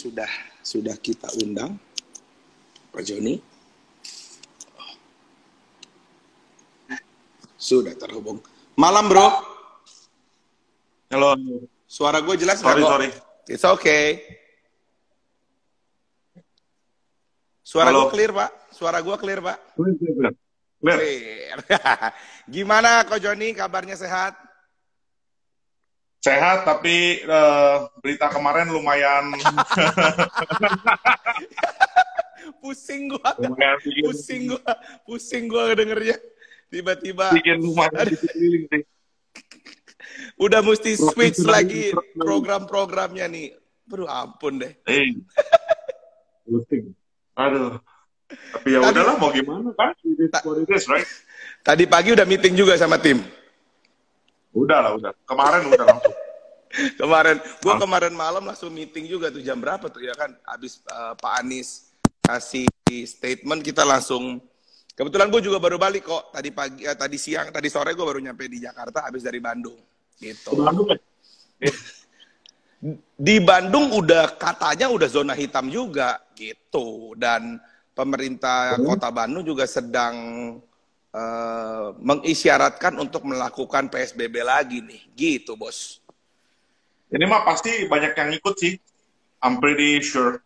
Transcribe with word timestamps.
sudah 0.00 0.30
sudah 0.64 0.96
kita 0.96 1.28
undang 1.44 1.76
Pak 2.88 3.04
Joni. 3.04 3.36
Sudah 7.60 7.92
terhubung. 7.92 8.40
Malam 8.74 9.12
bro. 9.12 9.28
Halo. 11.12 11.36
Suara 11.84 12.24
gue 12.24 12.34
jelas 12.40 12.64
Sorry, 12.64 12.80
kok? 12.80 12.88
sorry. 12.88 13.10
It's 13.46 13.66
okay. 13.68 14.24
Suara 17.60 17.92
gue 17.92 18.08
clear 18.10 18.32
pak. 18.32 18.50
Suara 18.74 18.98
gue 19.04 19.16
clear 19.20 19.38
pak. 19.44 19.58
Clear. 19.76 20.32
Clear. 20.80 21.56
Gimana 22.56 23.04
Ko 23.04 23.20
Joni? 23.20 23.52
Kabarnya 23.52 23.94
sehat? 23.94 24.34
Sehat, 26.20 26.68
tapi 26.68 27.24
eh, 27.24 27.76
berita 28.04 28.28
kemarin 28.28 28.68
lumayan 28.68 29.32
Pusing 32.60 33.08
gua. 33.08 33.32
lumayan 33.40 33.80
bikin, 33.80 34.02
Pusing 34.04 34.42
gua. 34.52 34.72
Pusing 35.08 35.44
gua 35.48 35.72
dengernya. 35.72 36.20
Tiba-tiba 36.68 37.32
bikin 37.32 37.64
lumayan 37.64 38.04
bikin 38.04 38.28
keliling 38.36 38.64
sih. 38.68 38.82
udah 40.44 40.60
mesti 40.60 40.92
switch 41.00 41.40
lagi 41.40 41.96
program. 41.96 42.68
program-programnya 42.68 43.26
nih. 43.32 43.56
Bro 43.88 44.04
ampun 44.04 44.60
deh. 44.60 44.76
Eh, 44.86 45.16
pusing. 46.44 46.92
Aduh. 47.32 47.80
Tapi 48.28 48.76
ya 48.76 48.84
udahlah 48.84 49.16
mau 49.16 49.32
gimana 49.32 49.72
kan? 49.74 49.96
Right? 49.96 51.08
Tadi 51.64 51.84
pagi 51.88 52.12
udah 52.14 52.28
meeting 52.28 52.54
juga 52.54 52.76
sama 52.76 53.00
tim. 53.00 53.24
Udah 54.50 54.78
lah, 54.82 54.92
udah. 54.94 55.12
Kemarin 55.24 55.62
udah 55.68 55.84
langsung. 55.86 56.16
Kemarin, 57.02 57.36
gua 57.66 57.74
Ah. 57.74 57.80
kemarin 57.82 58.14
malam 58.14 58.46
langsung 58.46 58.70
meeting 58.70 59.02
juga 59.04 59.26
tuh 59.26 59.42
jam 59.42 59.58
berapa 59.58 59.90
tuh 59.90 60.06
ya 60.06 60.14
kan? 60.14 60.30
Habis 60.46 60.78
eh, 60.86 61.14
Pak 61.18 61.32
Anies 61.42 61.90
kasih 62.22 62.66
statement 63.04 63.60
kita 63.60 63.82
langsung. 63.82 64.38
Kebetulan 64.94 65.32
gue 65.32 65.42
juga 65.42 65.58
baru 65.58 65.80
balik 65.80 66.06
kok 66.06 66.30
tadi 66.30 66.52
pagi, 66.52 66.86
eh, 66.86 66.94
tadi 66.94 67.16
siang, 67.16 67.50
tadi 67.50 67.66
sore 67.66 67.90
gue 67.90 68.06
baru 68.06 68.22
nyampe 68.22 68.46
di 68.46 68.62
Jakarta 68.62 69.02
habis 69.02 69.26
dari 69.26 69.42
Bandung. 69.42 69.78
Gitu. 70.14 70.54
Bandung 70.54 70.86
kan? 70.86 70.98
Di 73.20 73.36
Bandung 73.44 73.92
udah 73.92 74.40
katanya 74.40 74.88
udah 74.88 75.04
zona 75.04 75.36
hitam 75.36 75.68
juga 75.68 76.16
gitu 76.32 77.12
dan 77.12 77.60
pemerintah 77.92 78.80
Hmm. 78.80 78.88
Kota 78.88 79.12
Bandung 79.12 79.44
juga 79.44 79.68
sedang 79.68 80.16
eh, 81.10 81.88
mengisyaratkan 81.98 82.98
untuk 82.98 83.26
melakukan 83.26 83.90
PSBB 83.90 84.42
lagi 84.42 84.78
nih, 84.82 85.00
gitu 85.14 85.54
bos. 85.58 86.00
Ini 87.10 87.26
mah 87.26 87.42
pasti 87.42 87.90
banyak 87.90 88.14
yang 88.14 88.30
ikut 88.38 88.54
sih. 88.54 88.74
I'm 89.42 89.58
pretty 89.58 89.98
sure. 90.04 90.38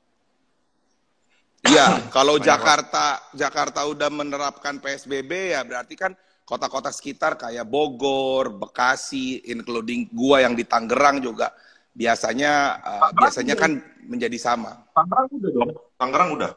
Iya, 1.65 2.01
kalau 2.17 2.41
Banyak 2.41 2.49
Jakarta 2.49 3.05
Jakarta 3.37 3.81
udah 3.89 4.09
menerapkan 4.09 4.81
PSBB 4.81 5.57
ya 5.57 5.61
berarti 5.65 5.97
kan 5.97 6.13
kota-kota 6.45 6.93
sekitar 6.93 7.41
kayak 7.41 7.65
Bogor, 7.65 8.53
Bekasi, 8.53 9.45
including 9.49 10.13
gua 10.13 10.45
yang 10.45 10.53
di 10.53 10.65
Tangerang 10.65 11.21
juga 11.25 11.53
biasanya 11.95 12.83
uh, 12.83 13.11
biasanya 13.17 13.55
kan 13.57 13.81
menjadi 14.05 14.37
sama. 14.37 14.85
Tangerang 14.93 15.27
udah 15.31 15.51
dong. 15.55 15.71
Tangerang 15.97 16.31
udah. 16.37 16.51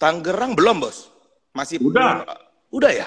Tangerang 0.00 0.52
belum, 0.58 0.76
Bos. 0.82 1.12
Masih 1.54 1.78
Udah. 1.78 2.24
belum- 2.24 2.40
udah 2.72 2.90
ya? 2.90 3.06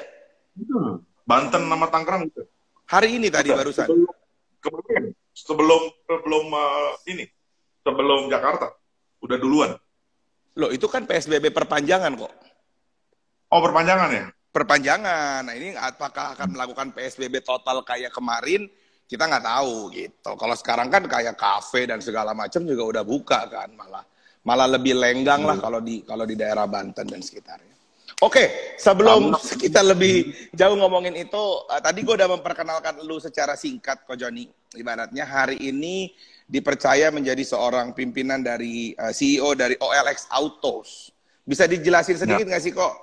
Banten 1.26 1.62
sama 1.68 1.88
Tangerang 1.92 2.30
udah. 2.32 2.46
Hari 2.86 3.18
ini 3.18 3.28
tadi 3.34 3.50
Udah. 3.50 3.58
barusan. 3.66 3.88
Sebelum, 3.90 4.14
kemarin. 4.62 5.04
Sebelum 5.34 5.82
sebelum 6.06 6.46
eh, 6.54 6.94
ini. 7.12 7.26
Sebelum 7.82 8.20
Jakarta. 8.30 8.68
Udah 9.26 9.38
duluan. 9.42 9.72
Loh, 10.56 10.72
itu 10.72 10.86
kan 10.88 11.04
PSBB 11.04 11.52
perpanjangan 11.52 12.14
kok. 12.16 12.34
Oh, 13.52 13.60
perpanjangan 13.60 14.10
ya? 14.14 14.26
Perpanjangan. 14.54 15.44
Nah, 15.44 15.56
ini 15.58 15.76
apakah 15.76 16.38
akan 16.38 16.56
melakukan 16.56 16.96
PSBB 16.96 17.44
total 17.44 17.84
kayak 17.84 18.14
kemarin? 18.16 18.70
Kita 19.06 19.28
nggak 19.28 19.46
tahu 19.46 19.94
gitu. 19.94 20.32
Kalau 20.34 20.56
sekarang 20.58 20.88
kan 20.90 21.06
kayak 21.06 21.38
kafe 21.38 21.86
dan 21.86 22.02
segala 22.02 22.34
macam 22.34 22.66
juga 22.66 22.84
udah 22.90 23.04
buka 23.06 23.46
kan, 23.46 23.70
malah 23.78 24.02
malah 24.46 24.66
lebih 24.66 24.98
lenggang 24.98 25.46
lah 25.46 25.62
kalau 25.62 25.78
di 25.78 26.02
kalau 26.02 26.26
di 26.26 26.34
daerah 26.34 26.66
Banten 26.66 27.06
dan 27.06 27.22
sekitarnya. 27.22 27.76
Oke, 28.24 28.76
sebelum 28.80 29.36
kita 29.60 29.84
lebih 29.84 30.32
jauh 30.56 30.80
ngomongin 30.80 31.12
itu, 31.20 31.44
eh, 31.68 31.82
tadi 31.84 32.00
gue 32.00 32.16
udah 32.16 32.32
memperkenalkan 32.32 33.04
lu 33.04 33.20
secara 33.20 33.60
singkat, 33.60 34.08
Ko 34.08 34.16
Joni. 34.16 34.48
Ibaratnya 34.72 35.28
hari 35.28 35.60
ini 35.60 36.16
dipercaya 36.48 37.12
menjadi 37.12 37.44
seorang 37.44 37.92
pimpinan 37.92 38.40
dari 38.40 38.96
eh, 38.96 39.12
CEO 39.12 39.52
dari 39.52 39.76
OLX 39.76 40.32
Autos. 40.32 41.12
Bisa 41.44 41.68
dijelasin 41.68 42.16
sedikit 42.16 42.48
nggak 42.48 42.64
sih 42.64 42.72
kok 42.72 42.94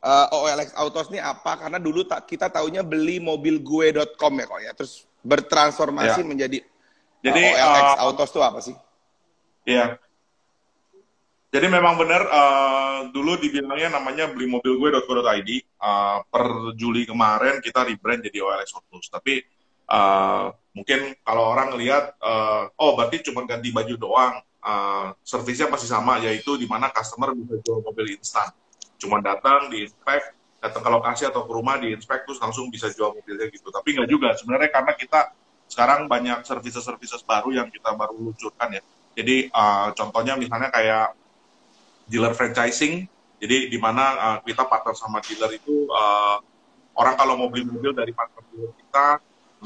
eh, 0.00 0.26
OLX 0.32 0.72
Autos 0.80 1.12
ini 1.12 1.20
apa? 1.20 1.60
Karena 1.60 1.76
dulu 1.76 2.08
tak 2.08 2.24
kita 2.24 2.48
taunya 2.48 2.80
beli 2.80 3.20
mobilgue.com 3.20 4.32
ya 4.40 4.46
kok 4.48 4.60
ya, 4.64 4.72
terus 4.72 5.04
bertransformasi 5.20 6.20
Ya. 6.24 6.26
menjadi 6.26 6.58
Jadi, 7.22 7.42
eh, 7.44 7.60
OLX 7.60 7.88
eh, 7.92 8.02
Autos 8.02 8.30
itu 8.32 8.40
apa 8.40 8.58
sih? 8.64 8.76
Iya. 9.68 10.00
Jadi 11.52 11.68
memang 11.68 12.00
benar 12.00 12.24
eh, 12.32 12.98
dulu 13.12 13.36
dibilangnya 13.36 13.92
namanya 13.92 14.24
beli 14.32 14.48
mobil 14.48 14.72
gue.co.id. 14.80 15.50
Eh, 15.60 16.18
per 16.32 16.44
Juli 16.80 17.04
kemarin 17.04 17.60
kita 17.60 17.84
rebrand 17.84 18.24
jadi 18.24 18.40
OLX 18.40 18.72
Autos. 18.72 19.12
Tapi 19.12 19.44
eh, 19.84 20.46
mungkin 20.72 21.12
kalau 21.20 21.52
orang 21.52 21.76
ngelihat, 21.76 22.16
eh, 22.16 22.64
oh 22.72 22.96
berarti 22.96 23.20
cuma 23.28 23.44
ganti 23.44 23.68
baju 23.68 23.94
doang. 24.00 24.34
Eh, 24.64 25.06
servisnya 25.20 25.68
masih 25.68 25.92
sama, 25.92 26.24
yaitu 26.24 26.56
di 26.56 26.64
mana 26.64 26.88
customer 26.88 27.36
bisa 27.36 27.60
jual 27.60 27.84
mobil 27.84 28.16
instan. 28.16 28.48
Cuma 28.96 29.20
datang, 29.20 29.68
diinspek, 29.68 30.32
datang 30.56 30.80
ke 30.80 30.88
lokasi 30.88 31.28
atau 31.28 31.44
ke 31.44 31.52
rumah, 31.52 31.76
diinspek, 31.76 32.24
terus 32.24 32.40
langsung 32.40 32.72
bisa 32.72 32.88
jual 32.96 33.12
mobilnya 33.12 33.52
gitu. 33.52 33.68
Tapi 33.68 33.92
nggak 34.00 34.08
juga, 34.08 34.32
sebenarnya 34.40 34.72
karena 34.72 34.92
kita 34.96 35.20
sekarang 35.68 36.08
banyak 36.08 36.48
services-services 36.48 37.28
baru 37.28 37.60
yang 37.60 37.68
kita 37.68 37.92
baru 37.92 38.16
luncurkan 38.16 38.72
ya. 38.72 38.82
Jadi 39.12 39.52
eh, 39.52 39.88
contohnya 39.92 40.40
misalnya 40.40 40.72
kayak 40.72 41.20
dealer 42.06 42.32
franchising, 42.34 43.06
jadi 43.42 43.66
di 43.66 43.78
mana 43.78 44.04
eh, 44.14 44.38
kita 44.46 44.66
partner 44.70 44.94
sama 44.94 45.18
dealer 45.18 45.50
itu 45.54 45.86
eh, 45.90 46.36
orang 46.94 47.14
kalau 47.18 47.34
mau 47.34 47.48
beli 47.50 47.66
mobil 47.66 47.90
dari 47.90 48.14
partner 48.14 48.42
dealer 48.52 48.72
kita 48.78 49.06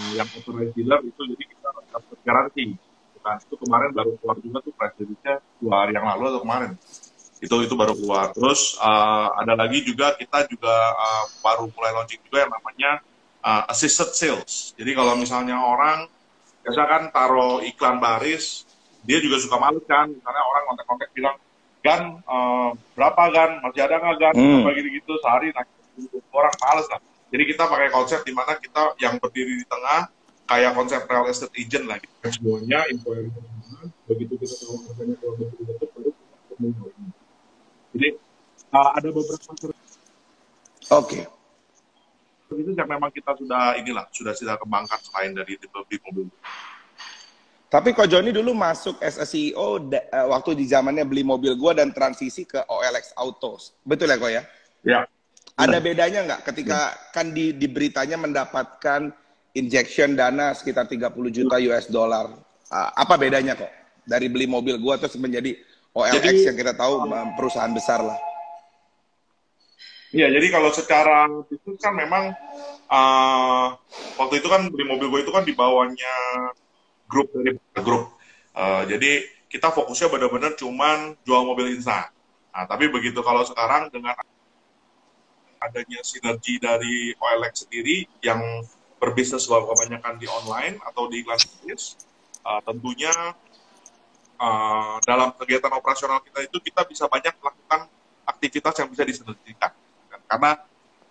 eh, 0.01 0.13
yang 0.17 0.29
authorized 0.33 0.73
dealer 0.73 1.01
itu 1.05 1.21
jadi 1.37 1.45
kita 1.45 1.69
dapat 1.93 2.19
garansi. 2.25 2.65
Nah, 3.27 3.43
itu 3.43 3.55
kemarin 3.59 3.91
baru 3.91 4.15
keluar 4.23 4.39
juga 4.39 4.59
tuh 4.63 4.73
press 4.79 4.95
release-nya 5.03 5.43
dua 5.59 5.75
hari 5.83 5.99
yang 5.99 6.07
lalu 6.07 6.31
atau 6.31 6.41
kemarin. 6.47 6.79
Itu 7.43 7.57
itu 7.67 7.75
baru 7.75 7.93
keluar. 7.99 8.31
Terus 8.31 8.79
eh, 8.79 9.29
ada 9.43 9.55
lagi 9.59 9.83
juga 9.83 10.15
kita 10.15 10.47
juga 10.47 10.75
eh, 10.95 11.25
baru 11.43 11.67
mulai 11.75 11.91
launching 11.91 12.23
juga 12.23 12.47
yang 12.47 12.53
namanya 12.55 12.91
eh, 13.43 13.63
assisted 13.73 14.15
sales. 14.15 14.73
Jadi 14.79 14.95
kalau 14.95 15.19
misalnya 15.19 15.59
orang 15.59 16.07
biasa 16.67 16.83
kan 16.87 17.03
taruh 17.15 17.63
iklan 17.63 17.99
baris, 18.03 18.67
dia 19.07 19.23
juga 19.23 19.39
suka 19.39 19.55
malu 19.55 19.79
kan, 19.87 20.11
misalnya 20.11 20.43
orang 20.43 20.63
kontak-kontak 20.67 21.11
bilang, 21.15 21.39
Gan, 21.87 22.03
eh, 22.19 22.69
berapa 22.99 23.23
Gan, 23.31 23.51
masih 23.63 23.81
ada 23.87 23.95
nggak 24.03 24.17
Gan, 24.19 24.35
Hmm. 24.35 24.67
apa 24.67 24.69
gitu-gitu, 24.75 25.13
sehari 25.23 25.55
naik 25.55 25.69
20 25.95 26.35
orang, 26.35 26.55
males 26.59 26.87
lah. 26.91 27.01
Jadi 27.31 27.43
kita 27.55 27.63
pakai 27.71 27.89
konsep 27.95 28.21
di 28.27 28.33
mana 28.35 28.59
kita 28.59 28.83
yang 28.99 29.15
berdiri 29.23 29.55
di 29.63 29.67
tengah, 29.71 30.11
kayak 30.51 30.73
konsep 30.75 31.01
real 31.07 31.27
estate 31.31 31.55
agent 31.59 31.85
lah, 31.87 31.97
gitu. 32.03 32.15
semuanya, 32.27 32.83
info 32.91 33.15
yang 33.15 33.31
kita 33.31 33.41
begitu 34.07 34.35
kita 34.39 34.55
tahu 34.63 34.75
harganya 34.87 35.15
kalau 35.19 35.35
betul 35.39 35.63
betul 35.67 35.89
baru 35.95 36.11
kita 36.11 36.37
ketemu. 36.47 36.87
Jadi 37.95 38.09
eh, 38.67 38.91
ada 38.99 39.09
beberapa 39.11 39.53
Oke. 40.95 41.21
itu 42.47 42.73
yang 42.79 42.87
memang 42.87 43.11
kita 43.11 43.35
sudah 43.35 43.75
inilah 43.75 44.07
sudah 44.15 44.31
sudah 44.31 44.55
kembangkan 44.55 45.03
selain 45.03 45.35
dari 45.35 45.59
tipe 45.59 45.75
mobil. 46.07 46.31
Tapi 47.67 47.91
Ko 47.91 48.07
Joni 48.07 48.31
dulu 48.31 48.55
masuk 48.55 49.03
as 49.03 49.19
a 49.19 49.27
CEO 49.27 49.83
da- 49.83 50.07
eh, 50.07 50.27
waktu 50.27 50.55
di 50.55 50.71
zamannya 50.71 51.03
beli 51.03 51.27
mobil 51.27 51.59
gua 51.59 51.75
dan 51.75 51.91
transisi 51.91 52.47
ke 52.47 52.63
OLX 52.63 53.11
Autos. 53.19 53.75
Betul 53.83 54.15
ya 54.15 54.19
Ko 54.19 54.29
ya? 54.31 54.43
Ya, 54.87 55.01
Ada 55.59 55.83
bedanya 55.83 56.23
nggak 56.23 56.41
ketika 56.47 56.95
kan 57.11 57.33
di, 57.33 57.51
di 57.51 57.67
beritanya 57.67 58.15
mendapatkan 58.15 59.11
injection 59.53 60.15
dana 60.15 60.55
sekitar 60.55 60.87
30 60.87 61.11
juta 61.33 61.57
US 61.59 61.91
dollar. 61.91 62.31
Ah, 62.69 62.95
apa 62.95 63.19
bedanya 63.19 63.59
kok 63.59 63.71
dari 64.05 64.31
beli 64.31 64.47
mobil 64.47 64.79
gua 64.79 64.95
terus 64.95 65.19
menjadi 65.19 65.59
OLX 65.91 66.23
Jadi- 66.23 66.45
yang 66.47 66.57
kita 66.57 66.73
tahu 66.77 67.03
um, 67.03 67.29
perusahaan 67.35 67.73
besar 67.73 67.99
lah. 67.99 68.19
Iya, 70.15 70.31
jadi 70.31 70.47
kalau 70.49 70.71
secara 70.71 71.27
bisnis 71.51 71.83
kan 71.83 71.93
memang 71.93 72.31
uh, 72.89 73.67
waktu 74.17 74.39
itu 74.39 74.47
kan 74.47 74.71
beli 74.71 74.87
mobil 74.87 75.11
gue 75.11 75.21
itu 75.27 75.33
kan 75.35 75.43
di 75.43 75.53
bawahnya 75.53 76.15
grup 77.07 77.31
dari 77.35 77.57
grup. 77.81 78.15
Uh, 78.57 78.83
jadi 78.89 79.27
kita 79.47 79.71
fokusnya 79.71 80.11
benar-benar 80.11 80.53
cuman 80.59 81.15
jual 81.23 81.43
mobil 81.47 81.73
instan. 81.75 82.11
Nah, 82.53 82.65
tapi 82.65 82.89
begitu 82.89 83.21
kalau 83.21 83.45
sekarang 83.45 83.93
dengan 83.93 84.17
adanya 85.61 86.01
sinergi 86.05 86.61
dari 86.61 87.13
OLX 87.17 87.67
sendiri 87.67 88.07
yang 88.25 88.41
berbisnis 88.97 89.45
kebanyakan 89.49 90.17
di 90.17 90.27
online 90.29 90.81
atau 90.83 91.09
di 91.09 91.21
iklan 91.21 91.37
bisnis, 91.37 92.01
uh, 92.43 92.61
tentunya 92.65 93.13
uh, 94.41 94.97
dalam 95.05 95.33
kegiatan 95.37 95.73
operasional 95.73 96.21
kita 96.25 96.49
itu 96.49 96.57
kita 96.65 96.83
bisa 96.89 97.05
banyak 97.09 97.33
melakukan 97.41 97.89
aktivitas 98.27 98.75
yang 98.83 98.89
bisa 98.91 99.05
disinergikan 99.05 99.73
karena 100.27 100.59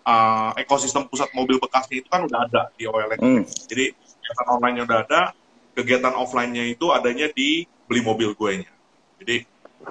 uh, 0.04 0.52
ekosistem 0.60 1.08
pusat 1.08 1.32
mobil 1.32 1.58
bekasnya 1.58 2.04
itu 2.04 2.08
kan 2.12 2.28
udah 2.28 2.40
ada 2.46 2.62
di 2.76 2.84
OLX. 2.86 3.20
Hmm. 3.20 3.44
Jadi 3.46 3.96
kegiatan 3.96 4.48
online-nya 4.60 4.84
udah 4.86 5.00
ada, 5.08 5.22
kegiatan 5.76 6.16
offline-nya 6.16 6.72
itu 6.72 6.90
adanya 6.90 7.28
di 7.36 7.68
beli 7.86 8.02
mobil 8.02 8.32
gue 8.34 8.66
nya. 8.66 8.72
Jadi 9.22 9.38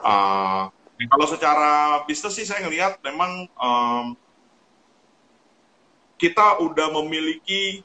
uh, 0.00 0.72
kalau 1.12 1.26
secara 1.28 2.02
bisnis 2.08 2.34
sih 2.34 2.48
saya 2.48 2.64
ngelihat 2.64 2.98
memang 3.04 3.46
um, 3.60 4.06
kita 6.16 6.58
udah 6.64 6.88
memiliki 7.02 7.84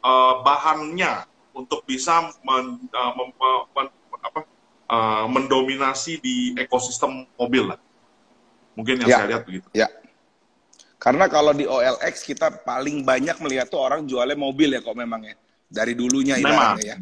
uh, 0.00 0.40
bahannya 0.40 1.28
untuk 1.52 1.84
bisa 1.84 2.32
men, 2.40 2.80
uh, 2.92 3.12
mem, 3.16 3.30
men, 3.76 3.86
apa, 4.24 4.40
uh, 4.88 5.24
mendominasi 5.28 6.16
di 6.20 6.56
ekosistem 6.56 7.28
mobil 7.36 7.68
lah. 7.72 7.78
Mungkin 8.76 9.04
yang 9.04 9.08
ya. 9.08 9.16
saya 9.20 9.28
lihat 9.36 9.42
begitu. 9.44 9.68
Ya. 9.72 9.88
Karena 10.96 11.28
kalau 11.28 11.52
di 11.52 11.68
OLX 11.68 12.24
kita 12.24 12.64
paling 12.64 13.04
banyak 13.04 13.36
melihat 13.44 13.68
tuh 13.68 13.80
orang 13.80 14.08
jualnya 14.08 14.36
mobil 14.36 14.72
ya 14.72 14.80
kok 14.80 14.96
memang 14.96 15.24
ya. 15.24 15.36
Dari 15.66 15.92
dulunya 15.98 16.38
memang. 16.38 16.78
ya. 16.80 16.96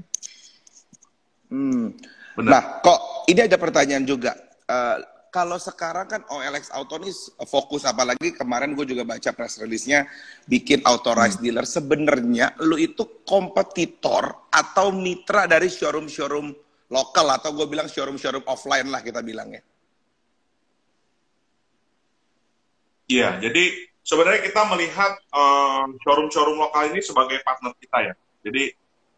Hmm. 1.52 1.92
Benar. 2.34 2.50
Nah, 2.50 2.62
kok 2.82 3.28
ini 3.30 3.40
ada 3.46 3.56
pertanyaan 3.60 4.04
juga. 4.08 4.34
Uh, 4.64 4.98
kalau 5.34 5.58
sekarang 5.58 6.06
kan 6.06 6.22
OLX 6.30 6.70
Auto 6.70 6.94
ini 7.02 7.10
fokus 7.42 7.82
apalagi 7.82 8.38
kemarin 8.38 8.78
gue 8.78 8.86
juga 8.86 9.02
baca 9.02 9.34
press 9.34 9.58
release-nya 9.58 10.06
bikin 10.46 10.78
authorized 10.86 11.42
hmm. 11.42 11.46
dealer 11.50 11.66
sebenarnya 11.66 12.54
lu 12.62 12.78
itu 12.78 13.26
kompetitor 13.26 14.46
atau 14.54 14.94
mitra 14.94 15.50
dari 15.50 15.66
showroom-showroom 15.66 16.54
lokal 16.86 17.26
atau 17.34 17.50
gue 17.50 17.66
bilang 17.66 17.90
showroom-showroom 17.90 18.46
offline 18.46 18.86
lah 18.86 19.02
kita 19.02 19.26
bilangnya. 19.26 19.58
Iya, 23.10 23.42
jadi 23.42 23.64
sebenarnya 24.06 24.40
kita 24.48 24.62
melihat 24.70 25.12
um, 25.34 25.98
showroom-showroom 25.98 26.62
lokal 26.62 26.94
ini 26.94 27.02
sebagai 27.02 27.42
partner 27.42 27.74
kita 27.82 27.98
ya. 28.06 28.14
Jadi 28.44 28.70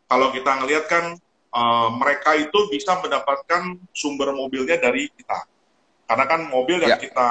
kalau 0.06 0.30
kita 0.30 0.62
ngelihat 0.62 0.84
kan 0.86 1.04
um, 1.50 1.90
mereka 1.98 2.38
itu 2.38 2.70
bisa 2.70 2.96
mendapatkan 3.02 3.76
sumber 3.90 4.30
mobilnya 4.32 4.78
dari 4.78 5.10
kita. 5.10 5.44
Karena 6.06 6.24
kan 6.30 6.46
mobil 6.46 6.86
yang 6.86 6.94
ya. 6.94 7.02
kita 7.02 7.30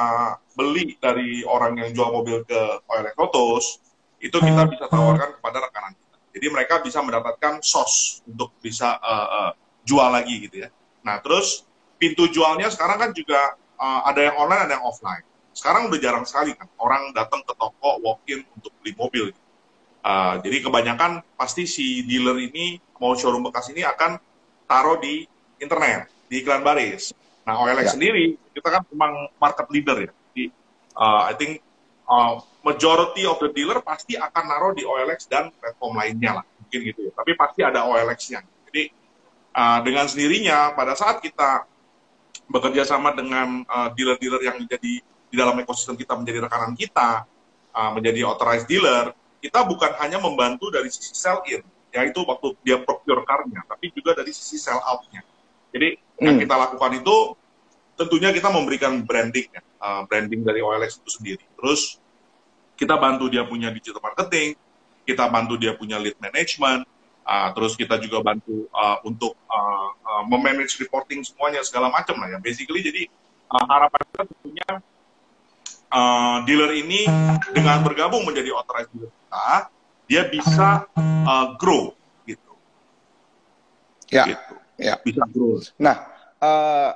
beli 0.51 0.99
dari 0.99 1.47
orang 1.47 1.79
yang 1.79 1.89
jual 1.95 2.11
mobil 2.11 2.43
ke 2.43 2.59
OLX 2.91 3.15
Lotus, 3.15 3.65
itu 4.19 4.35
kita 4.35 4.67
hmm. 4.67 4.71
bisa 4.75 4.85
tawarkan 4.91 5.39
kepada 5.39 5.63
rekanan 5.63 5.95
kita. 5.95 6.17
Jadi 6.35 6.47
mereka 6.51 6.83
bisa 6.83 6.99
mendapatkan 6.99 7.63
source 7.63 8.19
untuk 8.27 8.51
bisa 8.59 8.99
uh, 8.99 9.27
uh, 9.31 9.51
jual 9.87 10.11
lagi 10.11 10.43
gitu 10.43 10.67
ya. 10.67 10.69
Nah 11.07 11.23
terus 11.23 11.63
pintu 11.95 12.27
jualnya 12.27 12.67
sekarang 12.67 12.99
kan 12.99 13.11
juga 13.15 13.55
uh, 13.79 14.03
ada 14.03 14.19
yang 14.19 14.35
online, 14.35 14.67
ada 14.67 14.75
yang 14.75 14.83
offline 14.83 15.23
sekarang 15.55 15.87
udah 15.87 15.99
jarang 16.03 16.27
sekali 16.27 16.51
kan 16.51 16.67
orang 16.83 17.15
datang 17.15 17.39
ke 17.47 17.55
toko 17.55 18.03
walk-in 18.03 18.43
untuk 18.59 18.75
beli 18.83 18.91
mobil. 18.99 19.25
Uh, 20.05 20.37
jadi 20.45 20.61
kebanyakan 20.61 21.25
pasti 21.33 21.65
si 21.65 22.05
dealer 22.05 22.37
ini 22.37 22.77
mau 23.01 23.17
showroom 23.17 23.49
bekas 23.49 23.73
ini 23.73 23.81
akan 23.81 24.21
taruh 24.69 25.01
di 25.01 25.25
internet, 25.57 26.13
di 26.29 26.45
iklan 26.45 26.61
baris. 26.61 27.09
Nah 27.41 27.57
OLX 27.57 27.89
ya. 27.89 27.93
sendiri 27.97 28.37
kita 28.53 28.69
kan 28.69 28.81
memang 28.93 29.33
market 29.41 29.65
leader 29.73 29.97
ya. 30.05 30.11
Jadi 30.29 30.43
uh, 30.93 31.21
I 31.25 31.33
think 31.33 31.57
uh, 32.05 32.37
majority 32.61 33.25
of 33.25 33.41
the 33.41 33.49
dealer 33.49 33.81
pasti 33.81 34.13
akan 34.13 34.45
naruh 34.45 34.77
di 34.77 34.85
OLX 34.85 35.25
dan 35.25 35.49
platform 35.57 35.97
lainnya 35.97 36.37
lah, 36.37 36.45
mungkin 36.61 36.79
gitu 36.85 37.09
ya. 37.09 37.11
Tapi 37.17 37.31
pasti 37.33 37.61
ada 37.65 37.89
OLX-nya. 37.89 38.45
Jadi 38.69 38.83
uh, 39.57 39.79
dengan 39.81 40.05
sendirinya 40.05 40.77
pada 40.77 40.93
saat 40.93 41.17
kita 41.17 41.65
bekerja 42.45 42.85
sama 42.85 43.09
dengan 43.17 43.65
dealer-dealer 43.97 44.41
uh, 44.45 44.45
yang 44.53 44.57
jadi 44.69 45.01
di 45.01 45.35
dalam 45.35 45.57
ekosistem 45.65 45.97
kita 45.97 46.13
menjadi 46.13 46.45
rekanan 46.45 46.77
kita, 46.77 47.25
uh, 47.73 47.89
menjadi 47.97 48.21
authorized 48.29 48.69
dealer, 48.69 49.17
kita 49.45 49.61
bukan 49.61 49.93
hanya 50.01 50.17
membantu 50.17 50.73
dari 50.73 50.89
sisi 50.89 51.13
sell 51.13 51.45
in, 51.45 51.61
yaitu 51.93 52.25
waktu 52.25 52.57
dia 52.65 52.81
procure 52.81 53.21
car-nya, 53.21 53.61
tapi 53.69 53.93
juga 53.93 54.17
dari 54.17 54.33
sisi 54.33 54.57
sell 54.57 54.81
out-nya. 54.81 55.21
Jadi 55.69 56.01
hmm. 56.01 56.25
yang 56.25 56.37
kita 56.41 56.55
lakukan 56.57 56.91
itu 56.97 57.15
tentunya 57.93 58.33
kita 58.33 58.49
memberikan 58.49 59.05
branding, 59.05 59.45
ya, 59.53 59.61
uh, 59.85 60.01
branding 60.09 60.41
dari 60.41 60.65
OLX 60.65 60.97
itu 60.97 61.21
sendiri. 61.21 61.45
Terus 61.61 62.01
kita 62.73 62.97
bantu 62.97 63.29
dia 63.29 63.45
punya 63.45 63.69
digital 63.69 64.01
marketing, 64.01 64.57
kita 65.05 65.29
bantu 65.29 65.61
dia 65.61 65.77
punya 65.77 66.01
lead 66.01 66.17
management, 66.17 66.89
uh, 67.21 67.53
terus 67.53 67.77
kita 67.77 68.01
juga 68.01 68.25
bantu 68.25 68.65
uh, 68.73 68.97
untuk 69.05 69.37
uh, 69.45 69.89
uh, 70.01 70.23
memanage 70.25 70.81
reporting 70.81 71.21
semuanya 71.21 71.61
segala 71.61 71.93
macam 71.93 72.17
lah 72.17 72.33
ya. 72.33 72.39
Basically 72.41 72.81
jadi 72.81 73.07
uh, 73.53 73.65
harapan 73.69 74.01
kita 74.09 74.23
tentunya 74.25 74.69
uh, 75.95 76.37
dealer 76.43 76.75
ini 76.75 77.07
dengan 77.55 77.79
bergabung 77.79 78.27
menjadi 78.27 78.51
authorized 78.51 78.91
dealer 78.91 79.09
kita, 79.09 79.49
dia 80.05 80.21
bisa 80.27 80.67
uh, 80.99 81.55
grow 81.55 81.95
gitu. 82.27 82.53
Ya. 84.11 84.25
Gitu. 84.27 84.53
Ya. 84.75 84.95
Bisa 84.99 85.23
grow. 85.31 85.63
Nah, 85.79 86.03
uh, 86.43 86.91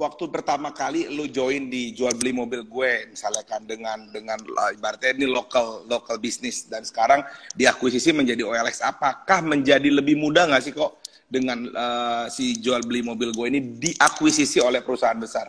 waktu 0.00 0.24
pertama 0.32 0.74
kali 0.74 1.06
lu 1.12 1.28
join 1.30 1.70
di 1.70 1.94
jual 1.94 2.16
beli 2.18 2.34
mobil 2.34 2.66
gue 2.66 3.14
misalnya 3.14 3.46
kan 3.46 3.62
dengan 3.62 4.10
dengan 4.10 4.34
ibaratnya 4.74 5.14
ini 5.14 5.30
lokal 5.30 5.86
lokal 5.86 6.18
bisnis 6.18 6.66
dan 6.66 6.82
sekarang 6.82 7.22
diakuisisi 7.54 8.10
menjadi 8.10 8.42
OLX 8.42 8.82
apakah 8.82 9.46
menjadi 9.46 9.86
lebih 9.86 10.18
mudah 10.18 10.50
nggak 10.50 10.62
sih 10.64 10.74
kok 10.74 10.98
dengan 11.30 11.64
uh, 11.70 12.26
si 12.28 12.58
jual 12.58 12.82
beli 12.82 13.06
mobil 13.06 13.30
gue 13.30 13.46
ini 13.46 13.60
diakuisisi 13.78 14.58
oleh 14.60 14.82
perusahaan 14.82 15.16
besar? 15.16 15.48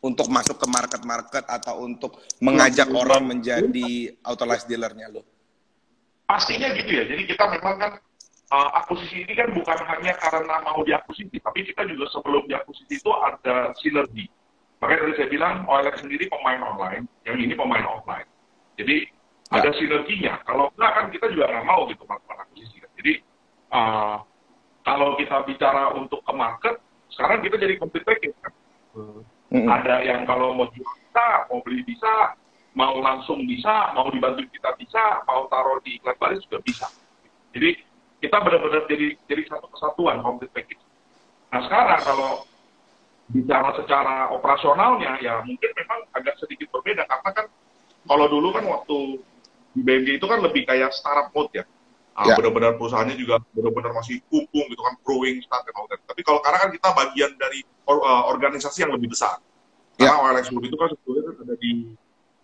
Untuk 0.00 0.32
masuk 0.32 0.56
ke 0.56 0.66
market-market 0.68 1.44
atau 1.44 1.84
untuk 1.84 2.16
mengajak 2.40 2.88
orang 2.88 3.28
menjadi 3.28 4.16
authorized 4.24 4.68
dealernya 4.68 5.12
lo? 5.12 5.22
Pastinya 6.24 6.72
gitu 6.72 6.88
ya. 6.88 7.04
Jadi 7.04 7.22
kita 7.28 7.44
memang 7.52 7.76
kan 7.76 7.92
uh, 8.50 8.70
akuisisi 8.80 9.28
ini 9.28 9.32
kan 9.36 9.52
bukan 9.52 9.78
hanya 9.84 10.16
karena 10.16 10.56
mau 10.64 10.80
diakuisisi, 10.80 11.36
tapi 11.44 11.68
kita 11.68 11.84
juga 11.84 12.08
sebelum 12.16 12.48
diakuisisi 12.48 12.96
itu 12.96 13.10
ada 13.12 13.76
sinergi. 13.76 14.26
Makanya 14.80 15.00
tadi 15.04 15.14
saya 15.20 15.28
bilang 15.28 15.54
OLX 15.68 16.00
sendiri 16.00 16.24
pemain 16.32 16.60
online, 16.64 17.04
yang 17.28 17.36
ini 17.36 17.52
pemain 17.52 17.84
offline. 17.84 18.24
Jadi 18.80 19.04
ya. 19.04 19.60
ada 19.60 19.70
sinerginya. 19.76 20.34
Kalau 20.48 20.72
enggak 20.72 20.92
kan 20.96 21.06
kita 21.12 21.26
juga 21.28 21.44
nggak 21.52 21.66
mau 21.68 21.84
gitu 21.92 22.02
melakukan 22.08 22.38
akuisisi. 22.48 22.76
Kan. 22.80 22.90
Jadi 22.96 23.12
uh, 23.76 24.16
kalau 24.80 25.08
kita 25.20 25.36
bicara 25.44 25.92
untuk 25.92 26.24
ke 26.24 26.32
market, 26.32 26.80
sekarang 27.12 27.44
kita 27.44 27.60
jadi 27.60 27.76
complete 27.76 28.08
package 28.08 28.38
kan. 28.40 28.52
Mm-hmm. 29.50 29.66
Ada 29.66 29.94
yang 30.06 30.20
kalau 30.30 30.54
mau 30.54 30.70
jual 30.70 30.86
bisa, 30.86 31.26
mau 31.50 31.58
beli 31.66 31.82
bisa, 31.82 32.38
mau 32.78 32.94
langsung 33.02 33.42
bisa, 33.42 33.90
mau 33.98 34.06
dibantu 34.14 34.46
kita 34.46 34.70
bisa, 34.78 35.26
mau 35.26 35.50
taruh 35.50 35.82
di 35.82 35.98
iklan 35.98 36.14
baris 36.22 36.38
juga 36.46 36.62
bisa. 36.62 36.86
Jadi 37.50 37.82
kita 38.22 38.36
benar-benar 38.38 38.86
jadi 38.86 39.18
jadi 39.26 39.42
satu 39.50 39.66
kesatuan 39.74 40.22
complete 40.22 40.54
package. 40.54 40.82
Nah 41.50 41.66
sekarang 41.66 42.00
kalau 42.06 42.30
bicara 43.30 43.70
secara 43.74 44.14
operasionalnya 44.34 45.18
ya 45.22 45.42
mungkin 45.42 45.70
memang 45.74 46.00
agak 46.14 46.34
sedikit 46.38 46.70
berbeda 46.74 47.06
karena 47.06 47.30
kan 47.30 47.46
kalau 48.06 48.26
dulu 48.26 48.54
kan 48.54 48.64
waktu 48.66 49.22
di 49.70 49.80
BMG 49.86 50.18
itu 50.18 50.26
kan 50.26 50.42
lebih 50.42 50.62
kayak 50.66 50.94
startup 50.94 51.30
mode 51.34 51.50
ya. 51.54 51.64
Uh, 52.20 52.28
ya. 52.28 52.36
benar-benar 52.36 52.76
perusahaannya 52.76 53.16
juga 53.16 53.40
benar-benar 53.56 53.96
masih 53.96 54.20
kumpung 54.28 54.68
gitu 54.68 54.82
kan 54.84 54.92
growing 55.00 55.40
start 55.40 55.64
and 55.64 55.76
all 55.80 55.88
that. 55.88 56.04
Tapi 56.04 56.20
kalau 56.20 56.44
sekarang 56.44 56.60
kan 56.68 56.70
kita 56.76 56.88
bagian 56.92 57.32
dari 57.40 57.64
or, 57.88 58.04
uh, 58.04 58.28
organisasi 58.28 58.84
yang 58.84 58.92
lebih 58.92 59.08
besar. 59.08 59.40
Karena 59.96 60.20
ya. 60.20 60.20
OLX 60.20 60.52
Group 60.52 60.68
itu 60.68 60.76
kan 60.76 60.88
sebetulnya 60.92 61.22
kan 61.32 61.36
ada 61.48 61.54
di 61.56 61.72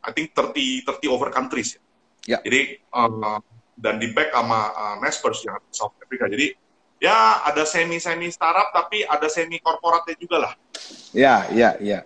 I 0.06 0.10
think 0.16 0.32
30 0.32 0.88
30 0.88 1.12
over 1.12 1.28
countries 1.28 1.76
ya. 1.76 1.80
ya. 2.24 2.38
Jadi 2.40 2.80
uh, 2.88 3.40
dan 3.76 4.00
di 4.00 4.08
back 4.16 4.32
sama 4.32 4.60
uh, 4.72 4.96
Naspers 5.04 5.44
yang 5.44 5.60
di 5.60 5.72
South 5.76 5.92
Africa. 6.00 6.24
Jadi 6.32 6.56
ya 6.96 7.44
ada 7.44 7.68
semi 7.68 8.00
semi 8.00 8.32
startup 8.32 8.72
tapi 8.72 9.04
ada 9.04 9.28
semi 9.28 9.60
korporatnya 9.60 10.16
juga 10.16 10.36
lah. 10.48 10.52
Ya, 11.12 11.44
ya, 11.52 11.76
ya. 11.84 12.00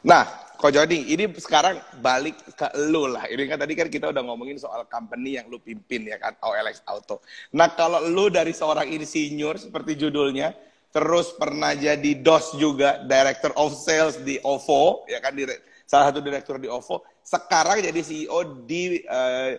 Nah, 0.00 0.24
Ko 0.62 0.70
Jody, 0.70 1.10
ini 1.10 1.26
sekarang 1.42 1.82
balik 1.98 2.38
ke 2.54 2.70
lu 2.86 3.10
lah. 3.10 3.26
Ini 3.26 3.50
kan 3.50 3.58
tadi 3.58 3.74
kan 3.74 3.90
kita 3.90 4.14
udah 4.14 4.22
ngomongin 4.22 4.62
soal 4.62 4.86
company 4.86 5.34
yang 5.34 5.50
lu 5.50 5.58
pimpin 5.58 6.06
ya 6.06 6.22
kan, 6.22 6.38
OLX 6.38 6.86
Auto. 6.86 7.18
Nah 7.58 7.74
kalau 7.74 7.98
lu 8.06 8.30
dari 8.30 8.54
seorang 8.54 8.86
insinyur 8.94 9.58
seperti 9.58 9.98
judulnya, 9.98 10.54
terus 10.94 11.34
pernah 11.34 11.74
jadi 11.74 12.14
DOS 12.14 12.62
juga, 12.62 13.02
Director 13.02 13.50
of 13.58 13.74
Sales 13.74 14.22
di 14.22 14.38
OVO, 14.38 15.02
ya 15.10 15.18
kan, 15.18 15.34
di, 15.34 15.50
salah 15.82 16.14
satu 16.14 16.22
direktur 16.22 16.62
di 16.62 16.70
OVO, 16.70 17.02
sekarang 17.26 17.82
jadi 17.82 17.98
CEO 17.98 18.62
di 18.62 19.02
uh, 19.02 19.58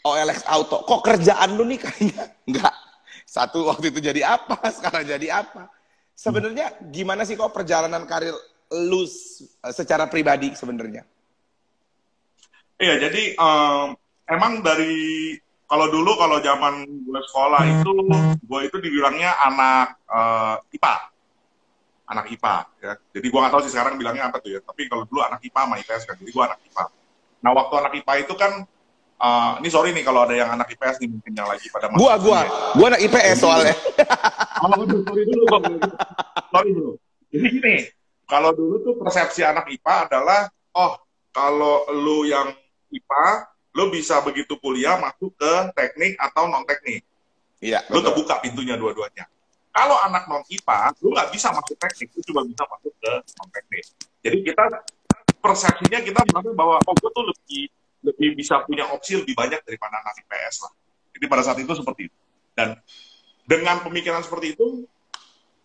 OLX 0.00 0.48
Auto. 0.48 0.80
Kok 0.80 1.04
kerjaan 1.04 1.60
lu 1.60 1.68
nih 1.68 1.76
kayaknya 1.76 2.24
enggak? 2.48 2.72
Satu 3.28 3.68
waktu 3.68 3.92
itu 3.92 4.00
jadi 4.00 4.24
apa, 4.24 4.64
sekarang 4.80 5.04
jadi 5.04 5.44
apa? 5.44 5.68
Sebenarnya 6.16 6.72
gimana 6.88 7.28
sih 7.28 7.36
kok 7.36 7.52
perjalanan 7.52 8.08
karir 8.08 8.32
lu 8.70 9.02
secara 9.74 10.06
pribadi 10.06 10.54
sebenarnya? 10.54 11.02
Iya, 12.80 12.94
jadi 12.96 13.36
um, 13.36 13.92
emang 14.30 14.64
dari 14.64 15.34
kalau 15.70 15.86
dulu 15.86 16.18
kalau 16.18 16.42
zaman 16.42 16.82
gue 16.86 17.20
sekolah 17.30 17.62
itu 17.62 17.90
gue 18.42 18.60
itu 18.66 18.76
dibilangnya 18.82 19.30
anak 19.46 20.00
uh, 20.10 20.58
IPA 20.74 20.94
anak 22.10 22.26
IPA 22.26 22.56
ya. 22.82 22.92
Jadi 23.14 23.26
gue 23.30 23.38
nggak 23.38 23.52
tahu 23.54 23.62
sih 23.62 23.70
sekarang 23.70 23.94
bilangnya 23.94 24.34
apa 24.34 24.42
tuh 24.42 24.58
ya 24.58 24.60
tapi 24.66 24.90
kalau 24.90 25.06
dulu 25.06 25.22
anak 25.22 25.38
IPA 25.46 25.60
sama 25.62 25.76
IPS 25.78 26.02
kan 26.10 26.14
jadi 26.18 26.30
gue 26.34 26.44
anak 26.44 26.58
IPA 26.66 26.84
nah 27.40 27.50
waktu 27.56 27.74
anak 27.78 27.92
IPA 28.02 28.14
itu 28.26 28.34
kan 28.34 28.52
uh, 29.20 29.52
ini 29.62 29.68
sorry 29.70 29.94
nih 29.94 30.02
kalau 30.02 30.26
ada 30.26 30.34
yang 30.34 30.50
anak 30.50 30.68
IPS 30.74 30.96
nih 31.04 31.08
mungkin 31.08 31.32
yang 31.38 31.48
lagi 31.48 31.70
pada 31.70 31.86
gua 31.94 32.18
gua. 32.18 32.40
ya. 32.42 32.50
gua 32.74 32.86
anak 32.96 33.00
IPS 33.06 33.36
soalnya. 33.38 33.76
Oh, 34.60 34.68
sorry 34.76 35.24
dulu. 35.24 35.44
Sorry 36.52 36.70
dulu. 36.76 36.92
Jadi 37.32 37.46
gini 37.48 37.74
kalau 38.30 38.54
dulu 38.54 38.78
tuh 38.86 38.94
persepsi 38.94 39.42
anak 39.42 39.66
IPA 39.66 40.06
adalah 40.06 40.46
oh 40.78 40.94
kalau 41.34 41.90
lu 41.90 42.30
yang 42.30 42.54
IPA 42.94 43.26
lu 43.74 43.90
bisa 43.90 44.22
begitu 44.22 44.54
kuliah 44.62 44.94
masuk 45.02 45.34
ke 45.34 45.52
teknik 45.74 46.14
atau 46.22 46.46
non 46.46 46.62
teknik 46.62 47.02
iya 47.58 47.82
lu 47.90 47.98
terbuka 47.98 48.38
pintunya 48.38 48.78
dua-duanya 48.78 49.26
kalau 49.70 49.96
anak 50.02 50.26
non 50.26 50.42
IPA, 50.50 50.98
lu 50.98 51.14
nggak 51.14 51.30
bisa 51.30 51.54
masuk 51.54 51.78
teknik, 51.78 52.10
lu 52.10 52.20
cuma 52.26 52.42
bisa 52.42 52.66
masuk 52.66 52.90
ke 52.98 53.12
non 53.38 53.48
teknik. 53.54 53.84
Jadi 54.18 54.38
kita 54.42 54.64
persepsinya 55.38 55.98
kita 56.02 56.20
merasa 56.26 56.50
bahwa 56.52 56.76
oh 56.82 56.94
gue 56.98 57.10
tuh 57.14 57.24
lebih 57.24 57.62
lebih 58.00 58.28
bisa 58.34 58.64
punya 58.66 58.88
opsi 58.90 59.16
lebih 59.16 59.32
banyak 59.38 59.62
daripada 59.62 60.02
anak 60.02 60.26
IPS 60.26 60.66
lah. 60.66 60.72
Jadi 61.14 61.24
pada 61.30 61.42
saat 61.46 61.58
itu 61.62 61.72
seperti 61.72 62.10
itu. 62.10 62.18
Dan 62.56 62.76
dengan 63.46 63.78
pemikiran 63.86 64.26
seperti 64.26 64.58
itu, 64.58 64.84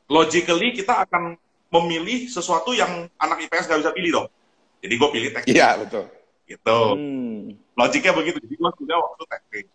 logically 0.05 0.75
kita 0.75 1.01
akan 1.09 1.33
memilih 1.73 2.29
sesuatu 2.29 2.71
yang 2.71 3.09
anak 3.19 3.37
IPS 3.47 3.67
nggak 3.67 3.79
bisa 3.81 3.93
pilih 3.95 4.11
dong. 4.21 4.27
Jadi 4.85 4.93
gue 4.95 5.09
pilih 5.09 5.29
teknik. 5.33 5.53
Iya 5.55 5.69
betul. 5.81 6.03
Gitu. 6.45 6.79
Hmm. 6.93 7.57
Logiknya 7.73 8.13
begitu. 8.13 8.37
Jadi 8.37 8.55
gue 8.55 8.71
kuliah 8.77 8.99
waktu 9.01 9.23
teknik. 9.25 9.65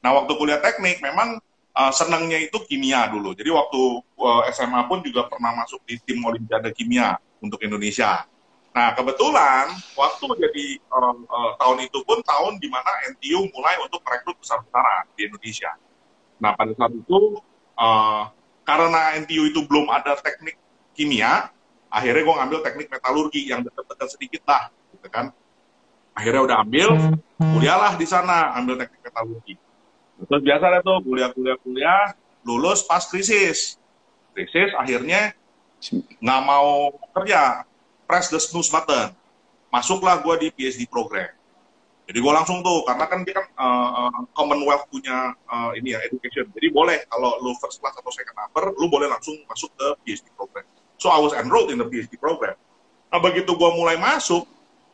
Nah 0.00 0.10
waktu 0.16 0.32
kuliah 0.38 0.60
teknik 0.62 1.02
memang 1.02 1.42
uh, 1.74 1.92
senangnya 1.92 2.38
itu 2.40 2.56
kimia 2.66 3.10
dulu. 3.10 3.34
Jadi 3.34 3.50
waktu 3.50 3.80
uh, 4.20 4.46
eh, 4.46 4.54
SMA 4.54 4.86
pun 4.86 5.02
juga 5.04 5.26
pernah 5.26 5.54
masuk 5.58 5.82
di 5.84 5.98
tim 6.02 6.22
Olimpiade 6.22 6.70
Kimia 6.74 7.18
untuk 7.42 7.60
Indonesia. 7.62 8.24
Nah 8.70 8.94
kebetulan 8.94 9.74
waktu 9.98 10.24
jadi 10.38 10.66
uh, 10.94 11.14
uh, 11.26 11.50
tahun 11.58 11.90
itu 11.90 11.98
pun 12.06 12.22
tahun 12.22 12.62
di 12.62 12.70
mana 12.70 12.90
NTU 13.10 13.50
mulai 13.50 13.74
untuk 13.82 14.00
merekrut 14.06 14.38
besar-besaran 14.38 15.10
di 15.18 15.26
Indonesia. 15.26 15.74
Nah 16.38 16.54
pada 16.54 16.72
saat 16.78 16.94
itu 16.94 17.42
uh, 17.74 18.22
karena 18.62 19.18
NTU 19.18 19.50
itu 19.50 19.60
belum 19.66 19.90
ada 19.90 20.14
teknik 20.22 20.54
kimia, 21.00 21.48
akhirnya 21.88 22.28
gue 22.28 22.36
ngambil 22.36 22.58
teknik 22.60 22.92
metalurgi 22.92 23.48
yang 23.48 23.64
dekat-dekat 23.64 24.08
sedikit 24.12 24.44
lah, 24.44 24.68
gitu 24.92 25.08
kan. 25.08 25.32
Akhirnya 26.12 26.44
udah 26.44 26.56
ambil, 26.60 27.16
kuliahlah 27.40 27.96
di 27.96 28.04
sana 28.04 28.52
ambil 28.60 28.76
teknik 28.76 29.00
metalurgi 29.00 29.56
Terus 30.28 30.42
biasa 30.44 30.64
deh 30.68 30.82
tuh 30.84 31.00
kuliah-kuliah-kuliah, 31.00 32.12
lulus 32.44 32.84
pas 32.84 33.00
krisis. 33.08 33.80
Krisis 34.36 34.70
akhirnya 34.76 35.32
nggak 36.20 36.40
mau 36.44 36.92
kerja, 37.16 37.64
press 38.04 38.28
the 38.28 38.36
snooze 38.36 38.68
button. 38.68 39.16
Masuklah 39.72 40.20
gue 40.20 40.34
di 40.44 40.48
PhD 40.52 40.84
program. 40.84 41.32
Jadi 42.10 42.18
gue 42.18 42.32
langsung 42.34 42.58
tuh, 42.60 42.82
karena 42.82 43.06
kan 43.06 43.22
dia 43.22 43.38
kan 43.38 43.46
uh, 43.54 44.10
Commonwealth 44.34 44.90
punya 44.90 45.30
uh, 45.46 45.70
ini 45.78 45.94
ya, 45.94 46.02
education. 46.02 46.50
Jadi 46.50 46.68
boleh 46.74 47.06
kalau 47.06 47.38
lu 47.38 47.54
first 47.62 47.78
class 47.78 47.94
atau 47.94 48.10
second 48.10 48.34
upper, 48.34 48.74
lu 48.76 48.90
boleh 48.90 49.06
langsung 49.06 49.38
masuk 49.46 49.70
ke 49.78 49.86
PhD 50.02 50.26
program. 50.34 50.66
So 51.00 51.08
I 51.08 51.16
was 51.16 51.32
enrolled 51.32 51.72
in 51.72 51.80
the 51.80 51.88
PhD 51.88 52.20
program. 52.20 52.60
Nah 53.08 53.18
begitu 53.24 53.56
gue 53.56 53.70
mulai 53.72 53.96
masuk, 53.96 54.44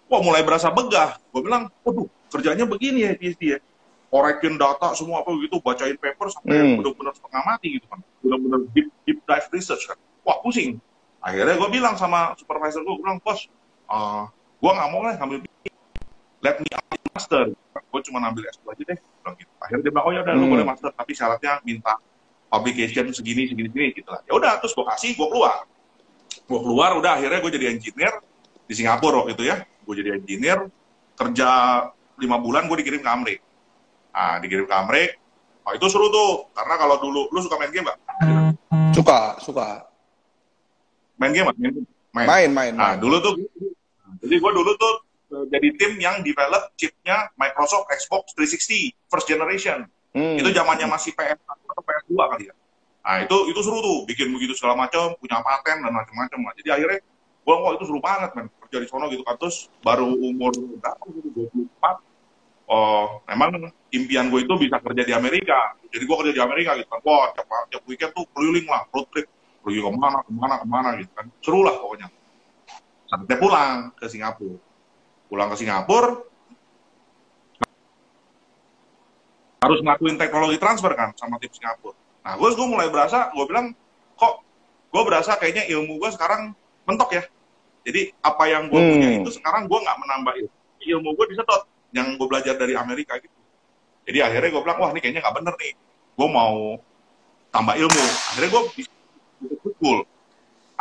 wah 0.06 0.22
mulai 0.22 0.46
berasa 0.46 0.70
begah. 0.70 1.18
Gue 1.34 1.42
bilang, 1.42 1.66
waduh 1.82 2.06
kerjanya 2.30 2.62
begini 2.62 3.02
ya 3.02 3.18
PhD 3.18 3.42
ya. 3.42 3.60
Korekin 4.06 4.54
data 4.54 4.94
semua 4.94 5.26
apa 5.26 5.34
gitu 5.42 5.58
bacain 5.58 5.98
paper 5.98 6.30
sampai 6.30 6.54
hmm. 6.54 6.75
benar-benar 6.78 7.12
setengah 7.18 7.42
mati 7.42 7.68
gitu 7.75 7.90
kan 7.90 7.98
benar-benar 8.22 8.60
deep, 8.70 8.88
deep 9.02 9.18
dive 9.26 9.50
research 9.50 9.82
kan 9.90 9.98
wah 10.22 10.38
pusing. 10.46 10.78
Akhirnya 11.18 11.58
gue 11.58 11.68
bilang 11.75 11.98
sama 11.98 12.38
supervisor 12.38 12.86
gue 12.86 12.96
bilang 13.02 13.18
bos 13.18 13.50
uh, 13.90 14.30
gue 14.62 14.70
nggak 14.70 14.88
mau 14.94 15.02
lah 15.02 15.18
ngambil 15.18 15.42
let 16.38 16.56
me 16.62 16.70
ambil 16.70 17.02
master. 17.18 17.44
Gue 17.90 18.00
cuma 18.06 18.22
ambil 18.22 18.46
S2 18.46 18.62
aja 18.78 18.82
deh. 18.94 18.98
Bilang 19.02 19.34
gitu. 19.42 19.52
Akhirnya 19.58 19.82
dia 19.82 19.90
bilang 19.90 20.06
oh 20.06 20.12
ya 20.14 20.20
udah 20.22 20.34
hmm. 20.38 20.42
lu 20.46 20.46
boleh 20.54 20.64
master 20.70 20.90
tapi 20.94 21.12
syaratnya 21.12 21.58
minta 21.66 21.98
publication 22.46 23.10
segini 23.10 23.50
segini 23.50 23.68
segini 23.75 23.90
gitu 23.90 24.06
lah. 24.06 24.22
Ya 24.22 24.38
udah 24.38 24.62
terus 24.62 24.70
gue 24.70 24.86
kasih 24.86 25.18
gue 25.18 25.28
keluar 25.34 25.66
gue 26.46 26.58
keluar 26.62 26.94
udah 26.98 27.18
akhirnya 27.18 27.42
gue 27.42 27.52
jadi 27.52 27.66
engineer 27.74 28.14
di 28.66 28.74
Singapura 28.74 29.26
waktu 29.26 29.34
itu 29.34 29.44
ya 29.50 29.62
gue 29.62 29.94
jadi 29.98 30.10
engineer 30.18 30.70
kerja 31.18 31.48
lima 32.16 32.38
bulan 32.38 32.70
gue 32.70 32.76
dikirim 32.80 33.02
ke 33.02 33.10
Amerika 33.10 33.46
Nah, 34.16 34.40
dikirim 34.40 34.64
ke 34.64 34.72
Amrik. 34.72 35.10
Oh, 35.68 35.76
itu 35.76 35.86
seru 35.92 36.08
tuh. 36.08 36.48
Karena 36.56 36.80
kalau 36.80 36.96
dulu, 36.96 37.28
lu 37.28 37.38
suka 37.44 37.60
main 37.60 37.68
game 37.68 37.84
nggak? 37.84 38.00
Suka, 38.96 39.36
suka. 39.44 39.84
Main 41.20 41.36
game 41.36 41.52
nggak? 41.52 41.56
Main, 42.16 42.26
main, 42.26 42.50
main. 42.50 42.72
Nah, 42.72 42.96
main. 42.96 43.04
dulu 43.04 43.20
tuh, 43.20 43.34
jadi 44.24 44.40
gue 44.40 44.52
dulu 44.56 44.72
tuh 44.80 44.94
eh, 45.36 45.44
jadi 45.52 45.68
tim 45.76 45.92
yang 46.00 46.24
develop 46.24 46.72
chipnya 46.80 47.28
Microsoft 47.36 47.92
Xbox 47.92 48.32
360 48.40 48.96
first 49.12 49.28
generation. 49.28 49.84
Hmm. 50.16 50.40
Itu 50.40 50.48
zamannya 50.48 50.88
masih 50.88 51.12
PS1 51.12 51.44
atau 51.44 51.82
PS2 51.84 52.16
kali 52.16 52.44
ya. 52.48 52.54
Nah, 53.06 53.22
itu 53.22 53.36
itu 53.54 53.60
seru 53.62 53.78
tuh, 53.78 54.02
bikin 54.02 54.34
begitu 54.34 54.50
segala 54.58 54.75
macam, 54.75 55.14
punya 55.22 55.38
paten 55.38 55.78
dan 55.78 55.94
macam-macam 55.94 56.38
lah. 56.42 56.52
Jadi 56.58 56.68
akhirnya 56.75 56.98
gue 57.46 57.54
kok 57.54 57.72
itu 57.78 57.84
seru 57.86 58.00
banget 58.02 58.30
man, 58.34 58.50
kerja 58.66 58.78
di 58.82 58.88
sono 58.90 59.06
gitu 59.06 59.22
kan. 59.22 59.38
Terus 59.38 59.70
baru 59.78 60.10
umur 60.10 60.50
berapa 60.82 61.04
gitu, 61.14 61.46
24, 61.54 62.02
oh 62.66 63.22
memang 63.30 63.70
impian 63.94 64.26
gue 64.26 64.42
itu 64.42 64.54
bisa 64.58 64.82
kerja 64.82 65.02
di 65.06 65.14
Amerika. 65.14 65.78
Jadi 65.86 66.02
gue 66.02 66.16
kerja 66.18 66.34
di 66.34 66.42
Amerika 66.42 66.75
gitu 66.75 66.90
kan. 66.90 67.00
Wah, 67.06 67.30
tiap, 67.30 67.46
tiap 67.70 67.82
weekend 67.86 68.10
tuh 68.10 68.26
keliling 68.34 68.66
lah, 68.66 68.82
road 68.90 69.06
trip. 69.14 69.30
Pergi 69.62 69.78
ke 69.82 69.90
mana, 69.94 70.18
ke 70.26 70.30
mana, 70.34 70.54
ke 70.58 70.66
mana 70.66 70.88
gitu 70.98 71.12
kan. 71.14 71.26
Seru 71.38 71.62
lah 71.62 71.78
pokoknya. 71.78 72.10
Sampai 73.06 73.38
pulang 73.38 73.94
ke 73.94 74.10
Singapura. 74.10 74.58
Pulang 75.30 75.48
ke 75.54 75.56
Singapura, 75.62 76.10
harus 79.66 79.82
ngelakuin 79.82 80.14
teknologi 80.14 80.58
transfer 80.62 80.94
kan 80.94 81.10
sama 81.18 81.42
tim 81.42 81.50
Singapura. 81.50 82.05
Nah, 82.26 82.35
gue, 82.35 82.49
gue 82.59 82.66
mulai 82.66 82.90
berasa, 82.90 83.30
gue 83.30 83.45
bilang, 83.47 83.71
kok 84.18 84.42
gue 84.90 85.02
berasa 85.06 85.38
kayaknya 85.38 85.71
ilmu 85.71 86.02
gue 86.02 86.11
sekarang 86.11 86.59
mentok 86.83 87.14
ya. 87.14 87.23
Jadi 87.87 88.11
apa 88.18 88.45
yang 88.50 88.66
gue 88.66 88.80
hmm. 88.83 88.90
punya 88.99 89.09
itu 89.23 89.30
sekarang 89.38 89.71
gue 89.71 89.78
nggak 89.78 89.99
menambah 90.02 90.35
ilmu. 90.42 90.56
Ilmu 90.83 91.09
gue 91.14 91.26
disedot 91.30 91.62
yang 91.95 92.18
gue 92.18 92.26
belajar 92.26 92.59
dari 92.59 92.75
Amerika 92.75 93.14
gitu. 93.23 93.38
Jadi 94.11 94.18
akhirnya 94.26 94.50
gue 94.50 94.62
bilang, 94.66 94.78
wah 94.83 94.90
ini 94.90 94.99
kayaknya 94.99 95.23
nggak 95.23 95.37
bener 95.38 95.54
nih. 95.54 95.73
Gue 96.18 96.28
mau 96.28 96.83
tambah 97.54 97.75
ilmu. 97.78 98.04
Akhirnya 98.35 98.50
gue 98.50 98.62
bisa 98.75 98.92
full. 99.78 100.02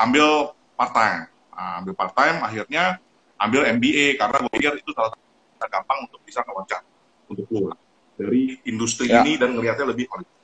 Ambil 0.01 0.49
part 0.73 0.91
time. 0.97 1.29
Nah, 1.53 1.71
ambil 1.77 1.93
part 1.93 2.13
time, 2.17 2.37
akhirnya 2.41 2.97
ambil 3.37 3.61
MBA 3.69 4.17
karena 4.17 4.37
gue 4.41 4.51
pikir 4.57 4.73
itu 4.81 4.91
salah 4.97 5.13
satu 5.13 5.67
gampang 5.69 6.09
untuk 6.09 6.21
bisa 6.25 6.41
ngeloncat 6.45 6.81
untuk 7.25 7.45
keluar 7.49 7.73
dari 8.15 8.59
industri 8.69 9.09
ya. 9.09 9.25
ini 9.25 9.35
dan 9.35 9.53
ngelihatnya 9.57 9.91
lebih 9.91 10.05
kualitas. 10.09 10.34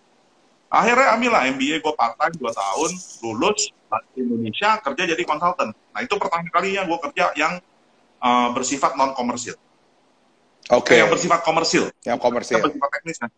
Akhirnya 0.71 1.19
ambil 1.19 1.31
lah 1.35 1.43
MBA 1.51 1.83
gue 1.83 1.93
part 1.99 2.15
time 2.15 2.35
2 2.39 2.47
tahun, 2.47 2.89
lulus 3.27 3.75
di 4.15 4.23
Indonesia 4.23 4.79
kerja 4.79 5.03
jadi 5.03 5.23
konsultan. 5.27 5.75
Nah 5.75 5.99
itu 5.99 6.15
pertama 6.15 6.47
kalinya 6.47 6.87
gue 6.87 6.97
kerja 7.11 7.35
yang 7.35 7.59
uh, 8.23 8.49
bersifat 8.55 8.95
non 8.95 9.11
komersil. 9.11 9.59
Oke. 10.71 10.95
Okay. 10.95 10.97
Yang 11.03 11.19
bersifat 11.19 11.43
komersil. 11.43 11.91
Yang 12.07 12.19
komersil. 12.23 12.55
Yang 12.55 12.63
bersifat 12.71 12.89
teknis 12.95 13.17
kan. 13.19 13.29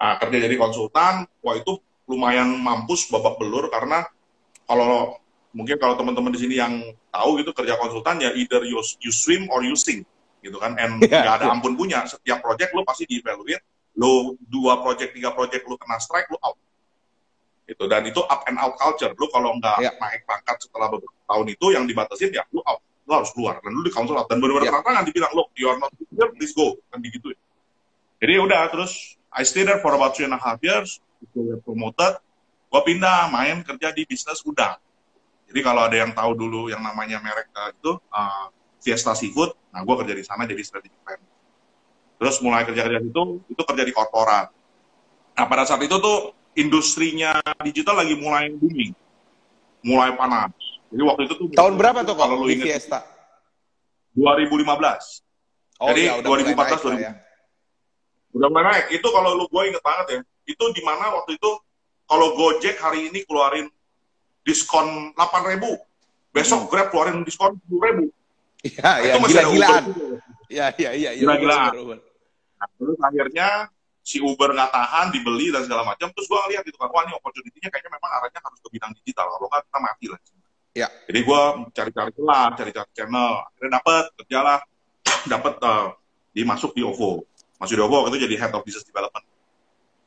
Nah, 0.00 0.16
kerja 0.16 0.36
jadi 0.48 0.56
konsultan, 0.56 1.28
wah 1.44 1.54
itu 1.56 1.80
lumayan 2.08 2.60
mampus 2.60 3.08
babak 3.08 3.40
belur 3.40 3.72
karena 3.72 4.04
kalau 4.68 5.16
mungkin 5.56 5.76
kalau 5.78 5.94
teman-teman 5.96 6.32
di 6.34 6.40
sini 6.42 6.54
yang 6.60 6.74
tahu 7.08 7.40
gitu 7.40 7.54
kerja 7.54 7.78
konsultan 7.78 8.18
ya 8.18 8.30
either 8.34 8.62
you, 8.66 8.78
you 9.02 9.12
swim 9.14 9.46
or 9.50 9.62
you 9.62 9.74
sink 9.74 10.06
gitu 10.42 10.56
kan 10.58 10.74
and 10.78 10.98
yeah, 11.06 11.26
gak 11.26 11.42
ada 11.42 11.46
yeah. 11.50 11.54
ampun 11.54 11.74
punya 11.74 12.02
setiap 12.06 12.42
project 12.42 12.74
lo 12.74 12.82
pasti 12.86 13.06
dievaluate 13.06 13.62
lo 13.98 14.36
dua 14.46 14.82
project 14.84 15.16
tiga 15.16 15.34
project 15.34 15.66
lo 15.66 15.74
kena 15.80 15.98
strike 15.98 16.30
lo 16.30 16.38
out. 16.42 16.58
Itu 17.66 17.86
dan 17.86 18.06
itu 18.06 18.18
up 18.22 18.46
and 18.50 18.58
out 18.58 18.74
culture. 18.78 19.14
Lo 19.14 19.26
kalau 19.30 19.56
nggak 19.58 19.82
yeah. 19.82 19.94
naik 19.98 20.26
pangkat 20.26 20.58
setelah 20.62 20.90
beberapa 20.90 21.18
tahun 21.26 21.46
itu 21.50 21.66
yang 21.74 21.84
dibatasin 21.86 22.30
ya 22.34 22.44
lo 22.50 22.62
out. 22.66 22.82
Lo 23.06 23.22
harus 23.22 23.30
keluar. 23.34 23.58
Dan 23.62 23.74
lu 23.74 23.82
di 23.82 23.92
council 23.94 24.18
dan 24.18 24.36
benar-benar 24.38 24.70
yeah. 24.70 24.82
terang 24.82 25.06
dibilang 25.06 25.32
lo 25.34 25.50
you 25.58 25.66
are 25.70 25.78
not 25.78 25.90
here 25.94 26.30
please 26.34 26.54
go. 26.54 26.78
Kan 26.90 27.02
digituin 27.02 27.38
jadi 28.20 28.36
ya 28.36 28.40
udah 28.44 28.62
terus 28.68 29.16
I 29.32 29.46
stay 29.48 29.64
there 29.64 29.80
for 29.80 29.96
about 29.96 30.12
three 30.12 30.28
and 30.28 30.36
a 30.36 30.40
half 30.42 30.60
years. 30.60 31.00
Gue 31.32 31.56
promoted. 31.64 32.20
Gue 32.68 32.80
pindah 32.84 33.32
main 33.32 33.64
kerja 33.64 33.90
di 33.96 34.04
bisnis 34.04 34.44
udang 34.44 34.76
jadi 35.50 35.60
kalau 35.66 35.82
ada 35.90 35.96
yang 35.98 36.14
tahu 36.14 36.32
dulu 36.38 36.70
yang 36.70 36.78
namanya 36.78 37.18
merek 37.18 37.50
uh, 37.58 37.74
itu 37.74 37.92
uh, 38.14 38.46
Fiesta 38.78 39.18
Seafood 39.18 39.50
nah 39.74 39.82
gue 39.82 39.94
kerja 40.06 40.14
di 40.14 40.24
sana 40.24 40.46
jadi 40.46 40.62
strategic 40.62 40.94
plan 41.02 41.18
terus 42.20 42.36
mulai 42.44 42.68
kerja 42.68 42.84
kerja 42.84 43.00
itu 43.00 43.22
itu 43.48 43.62
kerja 43.64 43.84
di 43.88 43.92
korporat 43.96 44.52
nah 45.34 45.44
pada 45.48 45.64
saat 45.64 45.80
itu 45.80 45.96
tuh 45.96 46.36
industrinya 46.54 47.40
digital 47.64 48.04
lagi 48.04 48.14
mulai 48.20 48.52
booming 48.52 48.92
mulai 49.80 50.12
panas 50.12 50.52
jadi 50.90 51.02
waktu 51.06 51.22
itu 51.30 51.34
tuh 51.38 51.46
tahun 51.56 51.74
berapa 51.80 52.04
tuh 52.04 52.16
kalau 52.18 52.44
lu 52.44 52.52
ingat 52.52 52.66
Fiesta? 52.76 53.00
2015. 54.18 55.22
Oh, 55.80 55.88
Jadi 55.94 56.02
ya, 56.10 56.14
2014 56.20 56.98
2015. 56.98 56.98
Ya. 56.98 57.12
Udah 58.34 58.48
mulai 58.50 58.64
naik. 58.66 58.86
Itu 58.98 59.08
kalau 59.14 59.38
lu 59.38 59.46
gue 59.46 59.62
inget 59.70 59.82
banget 59.82 60.06
ya. 60.10 60.20
Itu 60.50 60.64
di 60.74 60.82
mana 60.82 61.14
waktu 61.14 61.38
itu 61.38 61.50
kalau 62.10 62.34
Gojek 62.34 62.76
hari 62.82 63.06
ini 63.06 63.22
keluarin 63.22 63.70
diskon 64.42 65.14
8.000, 65.14 65.62
besok 66.34 66.66
hmm. 66.66 66.70
Grab 66.74 66.88
keluarin 66.90 67.22
diskon 67.22 67.54
10.000. 67.70 68.10
Iya, 68.60 68.82
nah, 68.84 68.96
iya, 69.00 69.14
gila-gilaan. 69.16 69.84
Iya, 70.50 70.66
iya, 70.76 70.90
iya. 70.92 71.10
Gila-gilaan. 71.16 71.72
Nah, 72.60 72.68
terus 72.76 72.98
akhirnya 73.00 73.48
si 74.04 74.20
Uber 74.20 74.52
nggak 74.52 74.70
tahan, 74.70 75.06
dibeli 75.16 75.48
dan 75.48 75.64
segala 75.64 75.82
macam. 75.88 76.12
Terus 76.12 76.26
gue 76.28 76.38
ngeliat 76.44 76.62
gitu 76.68 76.76
kan, 76.76 76.92
wah 76.92 77.02
ini 77.08 77.16
opportunity-nya 77.16 77.72
kayaknya 77.72 77.90
memang 77.96 78.10
arahnya 78.20 78.40
harus 78.44 78.58
ke 78.60 78.68
bidang 78.68 78.92
digital. 79.00 79.26
Kalau 79.32 79.48
nggak 79.48 79.62
kita 79.64 79.78
mati 79.80 80.06
lah. 80.12 80.20
Ya. 80.76 80.88
Jadi 81.08 81.20
gue 81.24 81.42
cari-cari 81.72 82.10
celah, 82.14 82.46
cari-cari 82.54 82.90
channel. 82.92 83.32
Akhirnya 83.48 83.72
dapet, 83.80 84.04
kerjalah. 84.20 84.60
dapet, 85.20 85.54
uh, 85.60 85.92
di 86.32 86.42
masuk 86.48 86.72
di 86.72 86.80
OVO. 86.80 87.28
Masuk 87.60 87.76
di 87.76 87.82
OVO, 87.84 88.08
itu 88.08 88.24
jadi 88.24 88.36
Head 88.40 88.56
of 88.56 88.64
Business 88.64 88.88
Development. 88.88 89.24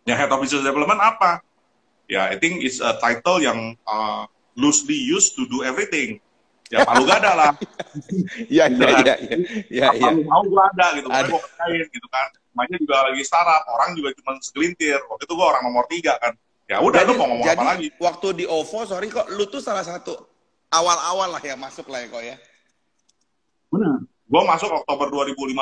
Ya, 0.10 0.18
Head 0.18 0.34
of 0.34 0.42
Business 0.42 0.66
Development 0.66 0.98
apa? 0.98 1.46
Ya, 2.10 2.34
I 2.34 2.42
think 2.42 2.66
it's 2.66 2.82
a 2.82 2.98
title 2.98 3.38
yang 3.46 3.78
uh, 3.86 4.26
loosely 4.58 4.98
used 4.98 5.38
to 5.38 5.46
do 5.50 5.62
everything 5.62 6.18
ya 6.74 6.82
palu 6.88 7.06
gak 7.06 7.22
ada 7.22 7.32
lah 7.38 7.52
iya 8.50 8.66
iya 8.70 9.16
iya 9.94 10.10
mau 10.26 10.42
gue 10.42 10.64
ada 10.74 10.86
gitu 10.98 11.08
ada. 11.10 11.30
gue 11.30 11.40
kerjain 11.40 11.88
gitu 11.94 12.08
kan 12.10 12.30
mainnya 12.54 12.78
juga 12.80 13.10
lagi 13.10 13.22
startup 13.26 13.64
orang 13.70 13.98
juga 13.98 14.10
cuma 14.18 14.38
segelintir 14.40 14.98
waktu 15.10 15.24
itu 15.26 15.34
gue 15.34 15.48
orang 15.48 15.64
nomor 15.66 15.86
tiga 15.90 16.18
kan 16.22 16.34
ya 16.70 16.80
udah 16.80 17.02
lu 17.04 17.14
mau 17.20 17.28
ngomong 17.30 17.46
jadi, 17.46 17.60
apa 17.60 17.64
lagi 17.76 17.88
waktu 18.00 18.28
di 18.40 18.46
OVO 18.48 18.80
sorry 18.88 19.08
kok 19.12 19.28
lu 19.34 19.44
tuh 19.50 19.60
salah 19.60 19.84
satu 19.84 20.16
awal-awal 20.72 21.34
lah 21.34 21.44
ya 21.44 21.60
masuk 21.60 21.90
lah 21.92 22.02
ya 22.02 22.08
kok 22.10 22.24
ya 22.24 22.36
benar 23.70 23.98
gue 24.06 24.42
masuk 24.48 24.70
Oktober 24.72 25.08
2015 25.30 25.54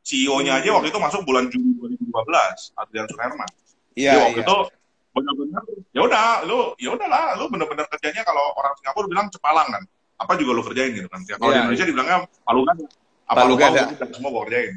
CEO-nya 0.00 0.52
aja 0.58 0.68
waktu 0.74 0.88
itu 0.90 0.98
masuk 0.98 1.20
bulan 1.22 1.46
Juni 1.48 1.76
2015 1.78 2.80
Adrian 2.80 3.06
Suherman 3.08 3.50
iya 3.94 4.12
waktu 4.28 4.42
iya. 4.42 4.46
itu 4.48 4.56
benar-benar 5.10 5.62
ya 5.90 6.00
udah 6.06 6.26
lu 6.46 6.58
ya 6.78 6.90
udahlah 6.94 7.34
lu 7.38 7.50
benar-benar 7.50 7.86
kerjanya 7.92 8.22
kalau 8.22 8.54
orang 8.56 8.72
Singapura 8.78 9.06
bilang 9.10 9.26
cepalang 9.28 9.68
kan 9.68 9.84
apa 10.20 10.32
juga 10.36 10.50
lo 10.52 10.62
kerjain 10.62 10.92
gitu 10.92 11.08
kan. 11.08 11.20
Ya, 11.24 11.36
kalau 11.40 11.48
yeah. 11.48 11.48
di 11.48 11.56
iya. 11.56 11.64
Indonesia 11.64 11.86
dibilangnya 11.88 12.18
palu 12.44 12.62
gada. 12.68 12.84
Apa 13.24 13.38
palu 13.40 13.54
gada. 13.56 13.82
semua 14.12 14.30
gue 14.30 14.42
kerjain. 14.46 14.74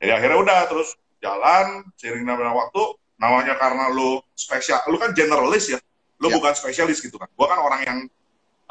Jadi 0.00 0.10
akhirnya 0.10 0.38
udah 0.40 0.58
terus 0.66 0.96
jalan 1.20 1.84
seiring 2.00 2.24
dengan 2.24 2.56
waktu 2.56 2.82
namanya 3.20 3.54
karena 3.60 3.92
lo 3.92 4.24
spesial, 4.32 4.80
lo 4.88 4.96
kan 4.96 5.12
generalis 5.12 5.76
ya, 5.76 5.78
lo 6.16 6.32
yeah. 6.32 6.36
bukan 6.40 6.52
spesialis 6.56 7.04
gitu 7.04 7.20
kan. 7.20 7.28
Gue 7.36 7.46
kan 7.46 7.60
orang 7.60 7.80
yang 7.84 7.98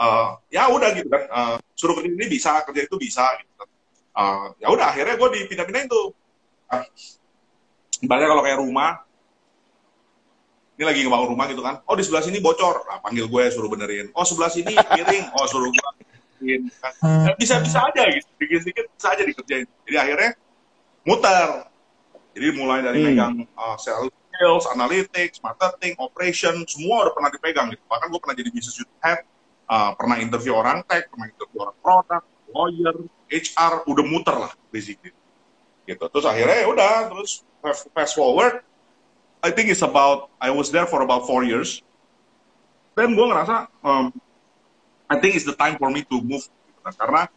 uh, 0.01 0.41
ya 0.49 0.65
udah 0.73 0.89
gitu 0.97 1.05
kan, 1.05 1.23
uh, 1.29 1.55
suruh 1.77 1.93
kerja 2.01 2.09
ini 2.09 2.25
bisa, 2.25 2.65
kerja 2.65 2.81
itu 2.89 2.95
bisa 2.97 3.29
gitu 3.37 3.53
kan. 3.53 3.69
Uh, 4.17 4.45
ya 4.57 4.73
udah 4.73 4.89
akhirnya 4.89 5.15
gue 5.21 5.29
dipindah-pindahin 5.37 5.85
tuh. 5.85 6.17
Uh, 6.69 6.85
kalau 8.09 8.41
kayak 8.41 8.57
rumah, 8.57 9.05
ini 10.79 10.87
lagi 10.87 10.99
ngebangun 11.03 11.35
rumah 11.35 11.45
gitu 11.51 11.59
kan 11.59 11.83
oh 11.83 11.95
di 11.99 12.07
sebelah 12.07 12.23
sini 12.23 12.39
bocor 12.39 12.87
nah, 12.87 13.03
panggil 13.03 13.27
gue 13.27 13.43
suruh 13.51 13.67
benerin 13.67 14.07
oh 14.15 14.23
sebelah 14.23 14.47
sini 14.47 14.71
miring 14.95 15.27
oh 15.35 15.43
suruh 15.43 15.67
gue 15.67 15.83
kan. 16.79 17.35
bisa 17.35 17.59
bisa 17.59 17.83
aja 17.83 18.07
gitu 18.07 18.31
dikit 18.39 18.63
dikit 18.63 18.85
bisa 18.95 19.07
aja 19.11 19.23
dikerjain 19.27 19.67
jadi 19.83 19.97
akhirnya 20.07 20.31
muter. 21.09 21.65
Jadi 22.37 22.47
mulai 22.53 22.85
dari 22.85 23.01
hmm. 23.01 23.07
megang 23.09 23.35
uh, 23.57 23.75
sales 23.81 24.65
analytics 24.71 25.41
marketing 25.41 25.97
operation 25.97 26.61
semua 26.69 27.09
udah 27.09 27.13
pernah 27.17 27.29
dipegang 27.33 27.67
gitu. 27.73 27.81
Bahkan 27.89 28.07
gue 28.13 28.19
pernah 28.21 28.37
jadi 28.37 28.49
business 28.53 28.77
unit 28.77 28.99
head 29.01 29.19
uh, 29.67 29.97
pernah 29.97 30.21
interview 30.21 30.53
orang 30.53 30.85
tech 30.85 31.09
pernah 31.09 31.27
interview 31.27 31.59
orang 31.65 31.77
produk 31.81 32.23
lawyer 32.53 32.95
HR 33.27 33.73
udah 33.89 34.05
muter 34.05 34.35
lah 34.37 34.53
basically. 34.69 35.11
Gitu. 35.89 36.03
Terus 36.05 36.25
akhirnya 36.29 36.57
ya 36.63 36.67
udah 36.69 36.91
terus 37.09 37.41
fast 37.91 38.13
forward 38.13 38.61
I 39.39 39.49
think 39.51 39.71
it's 39.71 39.83
about 39.83 40.29
I 40.39 40.51
was 40.51 40.69
there 40.69 40.85
for 40.85 41.01
about 41.01 41.23
four 41.23 41.47
years. 41.47 41.79
Dan 42.93 43.15
gue 43.15 43.23
ngerasa 43.23 43.71
um, 43.83 44.11
I 45.07 45.15
think 45.17 45.39
it's 45.39 45.47
the 45.47 45.55
time 45.55 45.79
for 45.79 45.87
me 45.87 46.03
to 46.11 46.19
move. 46.19 46.43
Karena 46.83 47.31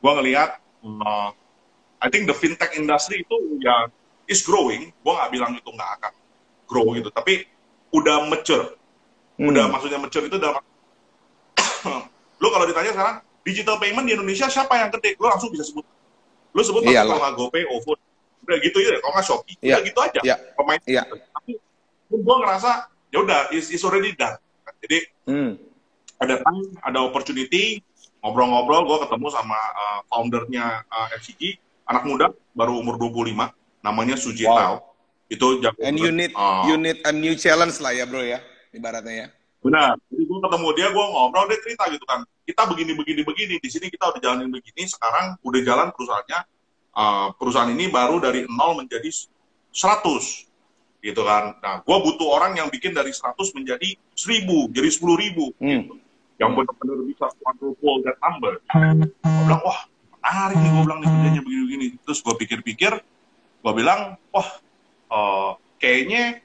gue 0.00 0.12
ngelihat 0.20 0.60
uh, 0.84 1.32
I 2.00 2.08
think 2.08 2.26
the 2.26 2.36
fintech 2.36 2.72
industry 2.76 3.22
itu 3.22 3.36
ya 3.60 3.88
is 4.26 4.40
growing. 4.42 4.92
Gue 5.04 5.12
nggak 5.12 5.30
bilang 5.30 5.52
itu 5.56 5.68
nggak 5.68 5.90
akan 6.00 6.12
grow 6.64 6.92
gitu, 6.96 7.12
tapi 7.12 7.44
udah 7.92 8.26
mature. 8.28 8.76
Hmm. 9.36 9.52
Udah 9.52 9.68
maksudnya 9.68 10.00
mature 10.00 10.24
itu 10.24 10.36
dalam 10.36 10.60
lu 12.40 12.48
kalau 12.48 12.64
ditanya 12.64 12.92
sekarang 12.96 13.16
digital 13.44 13.76
payment 13.76 14.08
di 14.08 14.16
Indonesia 14.16 14.48
siapa 14.48 14.80
yang 14.80 14.88
gede? 14.96 15.20
Lu 15.20 15.28
langsung 15.28 15.52
bisa 15.52 15.64
sebut. 15.68 15.84
Lu 16.56 16.60
sebut 16.64 16.82
kalau 16.82 17.20
nggak 17.20 17.34
GoPay, 17.36 17.62
OVO, 17.68 17.94
udah 18.50 18.56
gitu 18.66 18.78
ya 18.82 18.98
kalau 18.98 19.12
nggak 19.14 19.26
Shopee 19.26 19.56
yeah. 19.60 19.78
udah 19.78 19.82
gitu 19.86 19.98
aja 20.02 20.20
yeah. 20.24 20.38
pemain 20.56 20.80
yeah. 20.88 21.04
tapi 21.06 21.60
gue 22.10 22.36
ngerasa 22.42 22.90
ya 23.14 23.18
udah 23.22 23.40
is, 23.54 23.70
is 23.70 23.82
already 23.86 24.10
done 24.18 24.34
jadi 24.82 24.98
hmm. 25.30 25.52
ada 26.18 26.42
time 26.42 26.60
ada 26.82 26.98
opportunity 27.04 27.78
ngobrol-ngobrol 28.20 28.84
gue 28.90 28.98
ketemu 29.06 29.26
sama 29.30 29.54
uh, 29.54 30.00
foundernya 30.10 30.82
uh, 30.90 31.08
FCG 31.14 31.62
anak 31.90 32.04
muda 32.06 32.26
baru 32.54 32.78
umur 32.78 32.94
25 32.96 33.34
namanya 33.82 34.14
Suji 34.14 34.46
wow. 34.46 34.54
Tao 34.54 34.76
itu 35.30 35.46
jago 35.62 35.78
and 35.82 35.98
you 35.98 36.10
need 36.14 36.30
uh, 36.38 36.66
you 36.70 36.78
need 36.78 36.98
a 37.02 37.12
new 37.14 37.34
challenge 37.34 37.82
lah 37.82 37.90
ya 37.90 38.06
bro 38.06 38.22
ya 38.22 38.38
ibaratnya 38.70 39.14
ya 39.14 39.28
benar 39.60 39.98
jadi 40.08 40.22
gue 40.24 40.38
ketemu 40.42 40.68
dia 40.78 40.88
gue 40.94 41.04
ngobrol 41.04 41.46
dia 41.50 41.58
cerita 41.62 41.84
gitu 41.90 42.04
kan 42.06 42.22
kita 42.46 42.62
begini 42.66 42.92
begini 42.94 43.22
begini 43.22 43.54
di 43.58 43.68
sini 43.70 43.86
kita 43.90 44.10
udah 44.10 44.20
jalanin 44.22 44.50
begini 44.50 44.88
sekarang 44.88 45.38
udah 45.42 45.60
jalan 45.62 45.88
perusahaannya 45.94 46.40
uh, 46.94 47.28
perusahaan 47.36 47.70
ini 47.70 47.90
baru 47.92 48.18
dari 48.18 48.46
nol 48.48 48.80
menjadi 48.80 49.10
100 49.70 50.50
gitu 51.00 51.22
kan. 51.24 51.56
Nah, 51.64 51.80
gue 51.80 51.96
butuh 51.96 52.28
orang 52.28 52.56
yang 52.60 52.68
bikin 52.68 52.92
dari 52.92 53.10
100 53.10 53.56
menjadi 53.56 53.96
1000, 54.12 54.68
jadi 54.74 54.88
10 54.88 55.22
ribu. 55.24 55.44
Hmm. 55.56 55.88
Gitu. 55.88 55.94
Yang 56.40 56.50
benar-benar 56.56 56.96
bisa 57.04 57.26
quadruple 57.40 58.00
that 58.04 58.16
number. 58.20 58.52
Gue 58.64 59.42
bilang, 59.44 59.62
wah 59.64 59.80
menarik 60.20 60.58
nih 60.60 60.70
gue 60.70 60.82
bilang 60.84 61.00
nih 61.00 61.08
kerjanya 61.08 61.42
begini-begini. 61.42 61.86
Terus 62.04 62.18
gue 62.20 62.34
pikir-pikir, 62.36 62.92
gue 63.60 63.72
bilang, 63.72 64.20
wah 64.32 64.48
uh, 65.10 65.50
kayaknya 65.80 66.44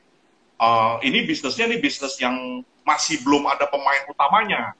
uh, 0.60 0.98
ini 1.04 1.28
bisnisnya 1.28 1.68
nih 1.70 1.80
bisnis 1.80 2.16
yang 2.20 2.64
masih 2.88 3.20
belum 3.22 3.46
ada 3.48 3.68
pemain 3.68 4.04
utamanya. 4.08 4.74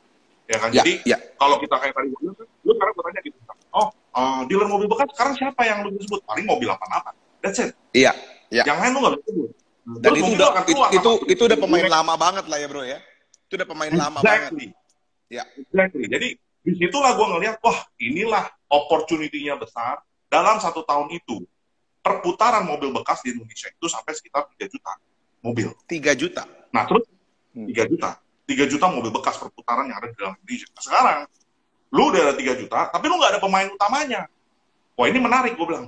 Ya 0.46 0.58
kan, 0.62 0.70
ya, 0.70 0.86
jadi 0.86 0.94
ya. 1.10 1.18
kalau 1.42 1.58
kita 1.58 1.74
kayak 1.82 1.94
tadi 1.98 2.14
gue 2.14 2.22
lu 2.38 2.72
sekarang 2.78 2.94
gue 2.94 3.04
tanya 3.10 3.22
gitu, 3.26 3.38
oh 3.74 3.90
uh, 4.14 4.46
dealer 4.46 4.70
mobil 4.70 4.86
bekas 4.86 5.10
sekarang 5.18 5.34
siapa 5.34 5.62
yang 5.66 5.82
lu 5.82 5.98
sebut? 5.98 6.22
Paling 6.22 6.46
mobil 6.46 6.70
apa-apa. 6.70 7.18
That's 7.42 7.58
it. 7.58 7.74
Iya. 7.98 8.14
iya. 8.54 8.62
Yang 8.62 8.78
lain 8.78 8.92
lu 8.94 9.00
nggak 9.02 9.14
bisa 9.18 9.26
sebut. 9.34 9.50
Dan 10.02 10.12
itu 10.18 10.32
udah 10.34 10.50
itu, 10.66 10.82
itu, 10.98 11.12
itu 11.30 11.42
udah 11.46 11.58
pemain 11.62 11.86
lama 11.86 12.14
banget 12.18 12.46
lah 12.50 12.58
ya 12.58 12.68
bro 12.70 12.82
ya. 12.86 13.00
Itu 13.46 13.54
udah 13.58 13.68
pemain 13.70 13.90
exactly. 13.90 14.06
lama 14.06 14.20
banget. 14.22 14.52
Ya. 15.30 15.44
Exactly. 15.58 16.06
Jadi 16.10 16.28
di 16.66 16.74
situlah 16.82 17.14
gue 17.14 17.28
ngeliat, 17.38 17.62
wah 17.62 17.78
inilah 18.02 18.50
opportunity-nya 18.66 19.56
besar. 19.62 20.02
Dalam 20.26 20.58
satu 20.58 20.82
tahun 20.82 21.14
itu, 21.14 21.46
perputaran 22.02 22.66
mobil 22.66 22.90
bekas 22.90 23.22
di 23.22 23.38
Indonesia 23.38 23.70
itu 23.70 23.86
sampai 23.86 24.18
sekitar 24.18 24.50
3 24.50 24.66
juta 24.66 24.94
mobil. 25.46 25.70
3 25.86 26.18
juta? 26.18 26.44
Nah 26.74 26.90
terus, 26.90 27.06
3 27.54 27.62
hmm. 27.62 27.90
juta. 27.94 28.10
3 28.46 28.72
juta 28.74 28.86
mobil 28.90 29.14
bekas 29.14 29.38
perputaran 29.38 29.86
yang 29.86 30.02
ada 30.02 30.10
di 30.10 30.18
dalam 30.18 30.34
Indonesia. 30.42 30.70
Nah, 30.74 30.84
sekarang, 30.84 31.20
Lu 31.96 32.12
udah 32.12 32.22
ada 32.28 32.34
3 32.36 32.60
juta, 32.60 32.92
tapi 32.92 33.06
lu 33.08 33.16
nggak 33.16 33.32
ada 33.38 33.42
pemain 33.42 33.68
utamanya. 33.72 34.28
Wah 35.00 35.08
ini 35.08 35.20
menarik, 35.24 35.56
gue 35.56 35.64
bilang. 35.64 35.88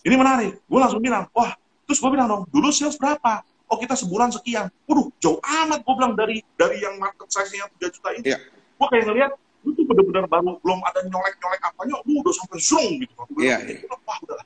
Ini 0.00 0.16
menarik. 0.16 0.64
Gue 0.64 0.80
langsung 0.80 1.04
bilang, 1.04 1.28
wah, 1.36 1.52
terus 1.84 2.00
gue 2.00 2.08
bilang 2.08 2.24
dong, 2.24 2.42
dulu 2.48 2.72
sales 2.72 2.96
berapa? 2.96 3.44
Oh 3.68 3.76
kita 3.76 3.96
sebulan 4.00 4.32
sekian. 4.32 4.72
Waduh, 4.88 5.12
jauh 5.20 5.40
amat 5.40 5.84
gue 5.84 5.94
bilang 5.96 6.12
dari 6.16 6.40
dari 6.56 6.80
yang 6.80 6.96
market 6.96 7.28
size-nya 7.28 7.68
3 7.68 7.94
juta 7.96 8.08
ini. 8.16 8.32
Yeah. 8.32 8.40
Gue 8.80 8.86
kayak 8.88 9.04
ngeliat, 9.12 9.32
lu 9.64 9.72
tuh 9.72 9.84
bener-bener 9.88 10.24
baru 10.28 10.60
belum 10.60 10.80
ada 10.84 11.00
nyolek-nyolek 11.08 11.60
apanya, 11.64 11.96
lu 12.04 12.20
udah 12.20 12.34
sampai 12.36 12.58
zoom 12.60 13.00
gitu. 13.00 13.12
Bilang, 13.32 13.40
yeah, 13.40 13.58
yeah. 13.64 13.98
wah 14.04 14.18
udah. 14.20 14.36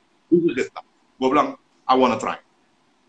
Gue 1.18 1.28
bilang, 1.28 1.58
I 1.90 1.94
wanna 1.98 2.16
try. 2.16 2.38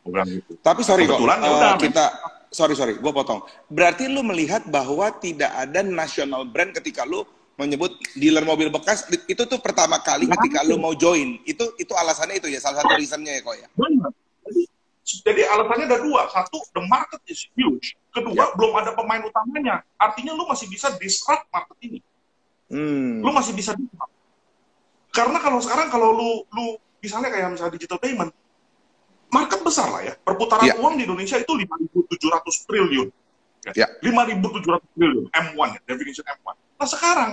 Gue 0.01 0.11
bilang 0.17 0.29
gitu. 0.29 0.57
Tapi 0.59 0.81
sorry 0.81 1.05
kok, 1.05 1.21
uh, 1.21 1.77
kita 1.77 2.05
sorry 2.49 2.73
sorry, 2.73 2.97
gue 2.97 3.11
potong. 3.13 3.45
Berarti 3.69 4.09
lu 4.09 4.25
melihat 4.25 4.65
bahwa 4.65 5.13
tidak 5.21 5.53
ada 5.53 5.85
national 5.85 6.49
brand 6.49 6.73
ketika 6.73 7.05
lu 7.05 7.21
menyebut 7.59 7.91
dealer 8.15 8.47
mobil 8.47 8.71
bekas 8.71 9.03
itu 9.27 9.43
tuh 9.43 9.59
pertama 9.59 9.99
kali 9.99 10.31
ketika 10.31 10.63
lu 10.63 10.79
mau 10.79 10.95
join 10.95 11.43
itu 11.43 11.75
itu 11.75 11.91
alasannya 11.91 12.39
itu 12.39 12.47
ya 12.47 12.63
salah 12.63 12.79
satu 12.79 12.95
reasonnya 12.95 13.35
ya 13.35 13.41
kok 13.43 13.55
ya 13.59 13.67
jadi, 13.67 14.07
jadi 15.23 15.49
alasannya 15.49 15.85
ada 15.89 15.99
dua 16.01 16.29
satu 16.29 16.61
the 16.75 16.83
market 16.85 17.21
is 17.25 17.47
huge 17.57 17.97
kedua 18.13 18.35
ya. 18.35 18.45
belum 18.55 18.73
ada 18.77 18.91
pemain 18.93 19.21
utamanya 19.23 19.81
artinya 19.97 20.33
lu 20.35 20.45
masih 20.45 20.69
bisa 20.69 20.93
disrupt 20.97 21.45
market 21.49 21.77
ini 21.81 21.99
hmm. 22.69 23.25
lu 23.25 23.31
masih 23.33 23.53
bisa 23.57 23.73
disrupt 23.73 24.13
karena 25.09 25.37
kalau 25.41 25.59
sekarang 25.59 25.87
kalau 25.89 26.09
lu 26.13 26.29
lu 26.53 26.65
misalnya 27.01 27.33
kayak 27.33 27.49
misalnya 27.55 27.73
digital 27.73 27.97
payment 27.97 28.31
market 29.29 29.59
besar 29.61 29.87
lah 29.89 30.01
ya 30.05 30.13
perputaran 30.21 30.65
ya. 30.65 30.77
uang 30.77 30.97
di 30.97 31.05
Indonesia 31.05 31.37
itu 31.37 31.53
5.700 31.53 32.67
triliun 32.69 33.07
ya. 33.73 33.87
5.700 34.01 34.95
triliun 34.97 35.25
M1 35.33 35.67
ya 35.77 35.81
definition 35.85 36.25
M1 36.25 36.55
nah 36.79 36.87
sekarang 36.87 37.31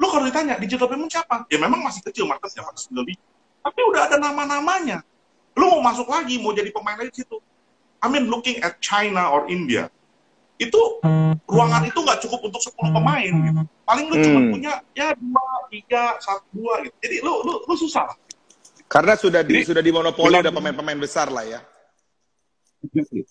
Lo 0.00 0.08
kalau 0.08 0.24
ditanya 0.24 0.56
digital 0.56 0.88
payment 0.88 1.12
siapa? 1.12 1.44
Ya 1.52 1.60
memang 1.60 1.84
masih 1.84 2.00
kecil 2.00 2.24
marketnya 2.24 2.64
masih 2.64 2.88
lebih. 2.96 3.20
Tapi 3.60 3.80
udah 3.92 4.08
ada 4.08 4.16
nama-namanya. 4.16 5.04
Lu 5.60 5.68
mau 5.76 5.84
masuk 5.84 6.08
lagi, 6.08 6.40
mau 6.40 6.56
jadi 6.56 6.72
pemain 6.72 6.96
lagi 6.96 7.12
di 7.12 7.20
situ. 7.20 7.36
I 8.00 8.08
mean 8.08 8.32
looking 8.32 8.64
at 8.64 8.80
China 8.80 9.28
or 9.28 9.44
India, 9.52 9.92
itu 10.56 10.80
ruangan 11.44 11.84
itu 11.84 12.00
nggak 12.00 12.24
cukup 12.24 12.48
untuk 12.48 12.64
10 12.64 12.96
pemain 12.96 13.28
gitu. 13.28 13.60
Paling 13.84 14.06
lu 14.08 14.16
cuma 14.24 14.40
Hmm. 14.40 14.50
punya 14.56 14.72
ya 14.96 15.12
dua, 15.12 15.52
tiga, 15.68 16.16
satu, 16.24 16.48
dua 16.56 16.80
gitu. 16.88 16.96
Jadi 17.04 17.16
lu 17.20 17.44
lu, 17.44 17.52
lu 17.60 17.74
susah. 17.76 18.08
Karena 18.88 19.20
sudah 19.20 19.44
di, 19.44 19.60
Jadi- 19.60 19.68
sudah 19.68 19.82
dimonopoli 19.84 20.40
ada 20.40 20.48
pemain-pemain 20.48 20.96
besar 20.96 21.28
lah 21.28 21.44
ya. 21.44 21.60
Exactly. 22.80 23.22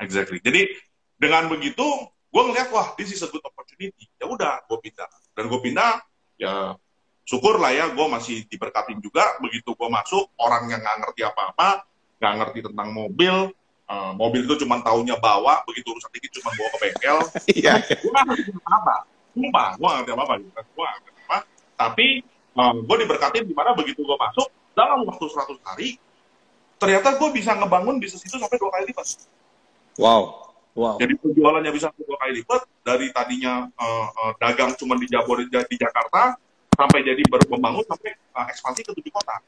Exactly. 0.00 0.38
Jadi 0.40 0.72
dengan 1.20 1.46
begitu, 1.52 1.84
gue 2.32 2.42
ngeliat 2.48 2.72
wah 2.72 2.96
this 2.96 3.12
is 3.12 3.20
a 3.20 3.28
good 3.28 3.44
opportunity. 3.44 4.08
Ya 4.16 4.24
udah, 4.24 4.64
gue 4.64 4.78
pindah. 4.80 5.06
Dan 5.36 5.52
gue 5.52 5.60
pindah, 5.60 6.00
ya 6.40 6.74
syukur 7.24 7.56
lah 7.56 7.72
ya, 7.72 7.90
gue 7.90 8.06
masih 8.06 8.44
diberkatin 8.46 9.00
juga. 9.00 9.36
Begitu 9.40 9.72
gue 9.72 9.88
masuk, 9.88 10.30
orang 10.38 10.68
yang 10.70 10.80
nggak 10.80 10.96
ngerti 11.04 11.20
apa-apa, 11.24 11.88
nggak 12.20 12.34
ngerti 12.40 12.58
tentang 12.70 12.88
mobil, 12.92 13.34
eh, 13.88 14.12
mobil 14.14 14.44
itu 14.44 14.54
cuma 14.64 14.80
taunya 14.84 15.16
bawa, 15.18 15.64
begitu 15.64 15.90
urusan 15.90 16.12
dikit 16.12 16.30
cuma 16.40 16.52
bawa 16.54 16.68
ke 16.70 16.78
bengkel. 16.78 17.18
Iya. 17.58 17.72
gue 17.80 18.10
nggak 18.12 18.24
ngerti 18.28 18.50
apa-apa. 18.60 18.96
Sumpah, 19.34 19.68
gue 19.74 19.86
nggak 19.88 19.98
ngerti 19.98 20.12
apa-apa. 20.14 20.34
Gitu. 20.38 20.50
Gue 20.54 20.84
ngerti 20.86 21.10
apa. 21.26 21.38
Tapi 21.74 22.06
gue 22.84 22.96
diberkatin 23.02 23.44
di 23.50 23.54
mana 23.56 23.74
begitu 23.74 24.00
gue 24.06 24.18
masuk, 24.20 24.48
dalam 24.74 25.02
waktu 25.06 25.24
100 25.26 25.58
hari, 25.66 25.88
ternyata 26.78 27.16
gue 27.16 27.28
bisa 27.32 27.54
ngebangun 27.56 27.96
bisnis 27.98 28.22
itu 28.26 28.36
sampai 28.36 28.58
dua 28.58 28.70
kali 28.74 28.84
lipat. 28.90 29.06
Wow. 29.96 30.44
Wow. 30.74 30.98
Jadi 30.98 31.14
penjualannya 31.22 31.70
bisa 31.70 31.94
dua 31.94 32.18
kali 32.18 32.42
lipat 32.42 32.66
dari 32.82 33.06
tadinya 33.14 33.70
eh, 33.70 34.08
eh, 34.10 34.32
dagang 34.42 34.74
cuma 34.74 34.98
di 34.98 35.06
Jabodetabek 35.06 35.70
di 35.70 35.78
Jakarta 35.78 36.34
sampai 36.74 37.00
jadi 37.06 37.22
baru 37.30 37.46
membangun 37.54 37.84
sampai 37.86 38.12
eh, 38.14 38.46
ekspansi 38.50 38.80
ke 38.84 38.92
tujuh 38.94 39.12
kota. 39.14 39.38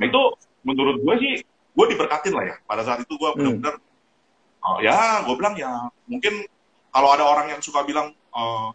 Nah, 0.00 0.04
itu 0.08 0.22
menurut 0.66 0.96
gue 1.00 1.14
sih 1.20 1.32
gue 1.46 1.86
diberkatin 1.92 2.32
lah 2.34 2.44
ya. 2.48 2.56
Pada 2.64 2.82
saat 2.84 3.04
itu 3.04 3.14
gue 3.14 3.30
benar-benar 3.38 3.76
oh, 4.64 4.78
ya 4.80 5.22
gue 5.24 5.34
bilang 5.36 5.54
ya 5.56 5.70
mungkin 6.08 6.44
kalau 6.92 7.08
ada 7.12 7.24
orang 7.24 7.52
yang 7.52 7.60
suka 7.62 7.84
bilang 7.84 8.12
eh, 8.12 8.68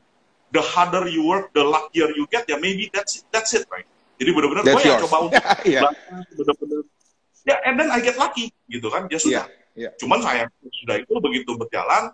the 0.56 0.64
harder 0.64 1.06
you 1.12 1.26
work 1.28 1.52
the 1.52 1.62
luckier 1.62 2.10
you 2.16 2.24
get 2.32 2.48
ya 2.48 2.56
maybe 2.58 2.88
that's 2.94 3.22
it, 3.22 3.26
that's 3.34 3.52
it 3.58 3.66
right. 3.74 3.88
Jadi 4.18 4.34
benar-benar 4.34 4.64
gue 4.66 4.82
ya 4.82 4.98
yours. 4.98 5.02
coba 5.06 5.18
untuk 5.30 5.44
Iya. 5.72 5.82
benar-benar 6.34 6.82
ya 7.48 7.56
and 7.64 7.76
then 7.78 7.90
I 7.94 8.02
get 8.02 8.18
lucky 8.18 8.50
gitu 8.72 8.90
kan 8.90 9.06
ya 9.10 9.20
sudah 9.22 9.46
Iya. 9.46 9.58
Iya. 9.78 9.90
Cuman 10.02 10.20
saya 10.26 10.50
sudah 10.74 10.98
itu 10.98 11.14
begitu 11.22 11.54
berjalan, 11.54 12.10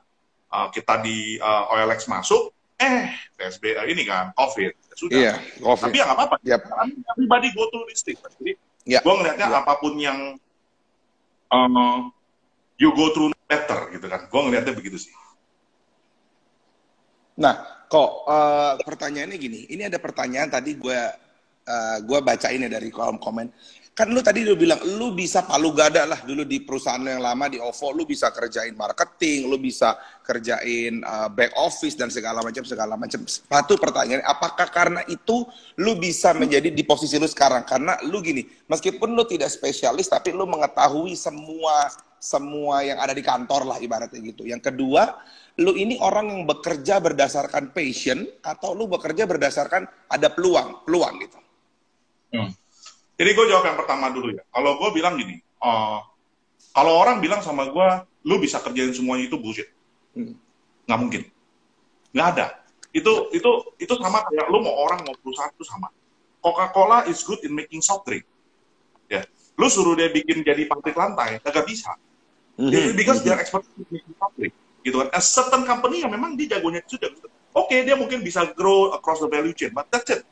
uh, 0.52 0.68
kita 0.68 1.00
di 1.00 1.40
uh, 1.40 1.72
OLX 1.72 2.12
masuk, 2.12 2.52
eh 2.84 3.16
PSB 3.40 3.64
uh, 3.80 3.86
ini 3.88 4.04
kan 4.04 4.36
COVID, 4.36 4.72
ya 4.76 4.96
sudah. 5.00 5.16
Iya. 5.16 5.34
Covid. 5.64 5.84
Tapi 5.88 5.98
ya 6.00 6.04
nggak 6.04 6.18
apa-apa. 6.20 6.36
Yap. 6.44 6.62
Everybody 7.16 7.48
go 7.56 7.64
to 7.72 7.80
this 7.88 8.04
thing. 8.04 8.20
Jadi 8.20 8.54
Ya. 8.84 9.00
gue 9.00 9.14
ngelihatnya 9.16 9.48
Ya. 9.48 9.64
apa 9.64 9.80
pun 9.80 9.96
yang 9.96 10.36
uh, 11.48 12.00
you 12.76 12.92
go 12.92 13.16
through 13.16 13.32
better 13.48 13.88
gitu 13.96 14.06
kan. 14.12 14.28
Gue 14.28 14.42
ngelihatnya 14.44 14.76
begitu 14.76 15.00
sih. 15.00 15.14
Nah, 17.40 17.86
kok 17.90 18.30
eh, 18.30 18.74
pertanyaannya 18.86 19.38
gini, 19.42 19.66
ini 19.74 19.90
ada 19.90 19.98
pertanyaan 19.98 20.54
tadi 20.54 20.78
gue 20.78 21.00
eh, 21.64 21.98
gua 22.06 22.20
bacain 22.22 22.62
ya 22.62 22.70
dari 22.70 22.94
kolom 22.94 23.18
komen. 23.18 23.50
Kan 23.94 24.10
lu 24.10 24.26
tadi 24.26 24.42
lu 24.42 24.58
bilang 24.58 24.82
lu 24.98 25.14
bisa 25.14 25.46
palu 25.46 25.70
gada 25.70 26.10
lah 26.10 26.26
dulu 26.26 26.42
di 26.42 26.66
perusahaan 26.66 26.98
yang 26.98 27.22
lama 27.22 27.46
di 27.46 27.62
OVO, 27.62 27.94
lu 27.94 28.10
bisa 28.10 28.34
kerjain 28.34 28.74
marketing, 28.74 29.46
lu 29.46 29.62
bisa 29.62 29.94
kerjain 30.26 31.06
eh, 31.06 31.30
back 31.30 31.54
office 31.62 31.94
dan 31.94 32.10
segala 32.10 32.42
macam 32.42 32.66
segala 32.66 32.98
macam. 32.98 33.22
Satu 33.30 33.78
pertanyaan, 33.78 34.26
apakah 34.26 34.66
karena 34.74 35.06
itu 35.06 35.46
lu 35.78 35.94
bisa 36.02 36.34
menjadi 36.34 36.74
di 36.74 36.82
posisi 36.82 37.22
lu 37.22 37.30
sekarang? 37.30 37.70
Karena 37.70 37.94
lu 38.10 38.18
gini, 38.26 38.42
meskipun 38.66 39.14
lu 39.14 39.30
tidak 39.30 39.54
spesialis 39.54 40.10
tapi 40.10 40.34
lu 40.34 40.50
mengetahui 40.50 41.14
semua 41.14 41.94
semua 42.18 42.82
yang 42.82 42.98
ada 42.98 43.14
di 43.14 43.22
kantor 43.22 43.68
lah 43.68 43.78
ibaratnya 43.78 44.24
gitu. 44.26 44.48
Yang 44.48 44.74
kedua, 44.74 45.22
lu 45.62 45.78
ini 45.78 46.02
orang 46.02 46.34
yang 46.34 46.42
bekerja 46.50 46.98
berdasarkan 46.98 47.76
passion 47.76 48.26
atau 48.42 48.74
lu 48.74 48.90
bekerja 48.90 49.30
berdasarkan 49.30 49.86
ada 50.10 50.34
peluang, 50.34 50.82
peluang 50.82 51.14
gitu. 51.22 51.40
Jadi 53.24 53.40
gue 53.40 53.46
jawab 53.56 53.64
yang 53.64 53.80
pertama 53.80 54.12
dulu 54.12 54.36
ya. 54.36 54.44
Kalau 54.52 54.76
gue 54.76 54.90
bilang 55.00 55.16
gini, 55.16 55.40
uh, 55.64 56.04
kalau 56.76 57.00
orang 57.00 57.24
bilang 57.24 57.40
sama 57.40 57.72
gue, 57.72 57.88
lu 58.28 58.36
bisa 58.36 58.60
kerjain 58.60 58.92
semuanya 58.92 59.32
itu 59.32 59.40
bullshit. 59.40 59.72
Hmm. 60.12 60.36
Nggak 60.84 61.00
mungkin. 61.00 61.22
Nggak 62.12 62.28
ada. 62.36 62.46
Itu 62.92 63.32
itu 63.32 63.48
itu 63.80 63.94
sama 63.96 64.28
kayak 64.28 64.52
lu 64.52 64.60
mau 64.60 64.76
orang 64.76 65.08
mau 65.08 65.16
perusahaan 65.16 65.56
itu 65.56 65.64
sama. 65.64 65.88
Coca-Cola 66.44 67.08
is 67.08 67.24
good 67.24 67.40
in 67.48 67.56
making 67.56 67.80
soft 67.80 68.04
drink. 68.04 68.28
Ya. 69.08 69.24
Lu 69.56 69.72
suruh 69.72 69.96
dia 69.96 70.12
bikin 70.12 70.44
jadi 70.44 70.68
pabrik 70.68 71.00
lantai, 71.00 71.40
kagak 71.40 71.64
bisa. 71.64 71.96
Mhm. 72.60 72.92
Because 73.00 73.24
they're 73.24 73.40
expert 73.40 73.64
in 73.80 73.88
making 73.88 74.20
soft 74.20 74.36
drink. 74.36 74.52
Gitu 74.84 75.00
kan. 75.00 75.08
A 75.16 75.24
certain 75.24 75.64
company 75.64 76.04
yang 76.04 76.12
memang 76.12 76.36
dia 76.36 76.60
jagonya 76.60 76.84
itu 76.84 77.00
sudah. 77.00 77.08
Oke, 77.56 77.88
dia 77.88 77.96
mungkin 77.96 78.20
bisa 78.20 78.52
grow 78.52 78.92
across 78.92 79.24
the 79.24 79.32
value 79.32 79.56
chain, 79.56 79.72
but 79.72 79.88
that's 79.88 80.12
it. 80.12 80.28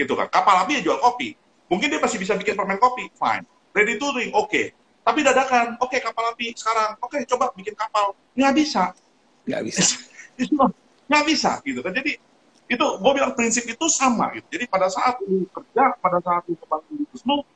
Gitu 0.00 0.16
kan. 0.16 0.32
Kapal 0.32 0.64
api 0.64 0.80
ya 0.80 0.88
jual 0.88 0.96
kopi. 0.96 1.36
Mungkin 1.66 1.90
dia 1.90 1.98
masih 1.98 2.18
bisa 2.22 2.38
bikin 2.38 2.54
permen 2.54 2.78
kopi, 2.78 3.10
fine. 3.18 3.42
Ready 3.74 3.98
to 3.98 4.06
drink, 4.14 4.32
oke. 4.32 4.62
Tapi 5.06 5.20
dadakan, 5.22 5.78
oke 5.78 5.96
kapal 6.02 6.34
api 6.34 6.50
sekarang, 6.54 6.98
oke 6.98 7.18
coba 7.30 7.54
bikin 7.54 7.74
kapal. 7.78 8.14
Nggak 8.34 8.52
bisa. 8.58 8.82
Nggak 9.46 9.62
bisa. 9.70 9.82
Itu 10.42 10.54
nggak 11.06 11.24
bisa 11.26 11.62
gitu 11.62 11.80
kan. 11.82 11.94
Jadi 11.94 12.18
itu 12.66 12.86
gue 12.98 13.12
bilang 13.14 13.30
prinsip 13.38 13.62
itu 13.62 13.86
sama 13.86 14.34
gitu. 14.34 14.58
Jadi 14.58 14.66
pada 14.66 14.90
saat 14.90 15.22
lu 15.22 15.46
kerja, 15.54 15.94
pada 16.02 16.18
saat 16.18 16.42
lu 16.50 16.58
kebangun 16.58 16.94
bisnis 16.98 17.22
lu, 17.22 17.46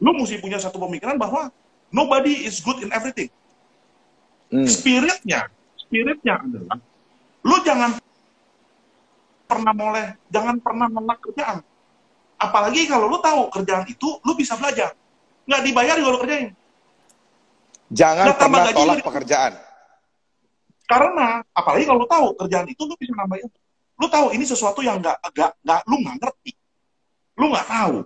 lu 0.00 0.10
mesti 0.16 0.40
punya 0.40 0.56
satu 0.56 0.80
pemikiran 0.80 1.20
bahwa 1.20 1.52
nobody 1.92 2.48
is 2.48 2.64
good 2.64 2.80
in 2.80 2.88
everything. 2.96 3.28
Hmm. 4.48 4.64
Spiritnya, 4.64 5.52
spiritnya 5.76 6.40
adalah 6.40 6.80
lu 7.44 7.56
jangan 7.60 8.00
pernah 9.44 9.74
boleh, 9.76 10.16
jangan 10.32 10.56
pernah 10.64 10.88
menolak 10.88 11.20
kerjaan. 11.20 11.60
Apalagi 12.44 12.84
kalau 12.84 13.08
lu 13.08 13.18
tahu 13.24 13.48
kerjaan 13.48 13.88
itu 13.88 14.20
lu 14.20 14.32
bisa 14.36 14.54
belajar. 14.60 14.92
Nggak 15.48 15.62
dibayar 15.64 15.94
juga 15.96 16.10
lu 16.12 16.20
kerjain. 16.20 16.48
Jangan 17.92 18.24
Nggak 18.28 18.38
tambah 18.40 18.58
pernah 18.60 18.72
gaji, 18.72 18.78
tolak 18.80 18.98
pekerjaan. 19.04 19.52
Karena 20.84 21.28
apalagi 21.56 21.84
kalau 21.88 21.98
lu 22.04 22.08
tahu 22.08 22.26
kerjaan 22.44 22.66
itu 22.68 22.82
lu 22.84 22.94
bisa 23.00 23.12
nambahin. 23.16 23.48
Lu 23.96 24.06
tahu 24.10 24.26
ini 24.36 24.44
sesuatu 24.44 24.80
yang 24.84 25.00
nggak 25.00 25.16
nggak 25.32 25.50
nggak 25.64 25.80
lu 25.88 25.96
nggak 26.04 26.16
ngerti. 26.20 26.52
Lu 27.40 27.46
nggak 27.48 27.66
tahu. 27.66 27.96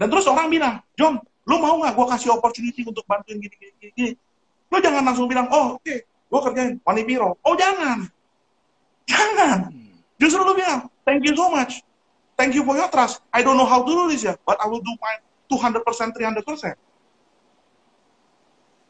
Dan 0.00 0.06
terus 0.08 0.26
orang 0.30 0.48
bilang, 0.48 0.74
John, 0.96 1.20
lu 1.44 1.56
mau 1.60 1.76
nggak 1.82 1.92
gua 1.92 2.06
kasih 2.16 2.32
opportunity 2.32 2.86
untuk 2.86 3.04
bantuin 3.04 3.42
gini 3.42 3.54
gini 3.58 3.72
gini. 3.76 3.92
gini. 3.92 4.12
Lu 4.70 4.78
jangan 4.78 5.02
langsung 5.02 5.26
bilang, 5.26 5.50
oh 5.50 5.76
oke, 5.76 5.94
gua 6.30 6.40
kerjain 6.46 6.78
Wani 6.86 7.02
Biro. 7.02 7.34
Oh 7.42 7.54
jangan, 7.58 8.06
jangan. 9.10 9.74
Justru 10.20 10.40
lu 10.46 10.54
bilang, 10.54 10.86
thank 11.02 11.24
you 11.26 11.34
so 11.34 11.50
much. 11.50 11.82
Thank 12.40 12.56
you 12.56 12.64
for 12.64 12.72
your 12.72 12.88
trust. 12.88 13.20
I 13.36 13.44
don't 13.44 13.60
know 13.60 13.68
how 13.68 13.84
to 13.84 13.92
do 13.92 14.08
this 14.08 14.24
ya, 14.24 14.32
but 14.48 14.56
I 14.56 14.64
will 14.64 14.80
do 14.80 14.96
my 14.96 15.20
200%, 15.52 15.84
300%. 16.16 16.72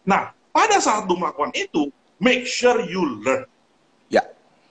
Nah, 0.06 0.30
pada 0.54 0.78
saat 0.78 1.10
lu 1.10 1.18
melakukan 1.18 1.50
itu, 1.58 1.90
make 2.22 2.46
sure 2.46 2.78
you 2.86 3.02
learn. 3.26 3.50
Ya. 4.06 4.22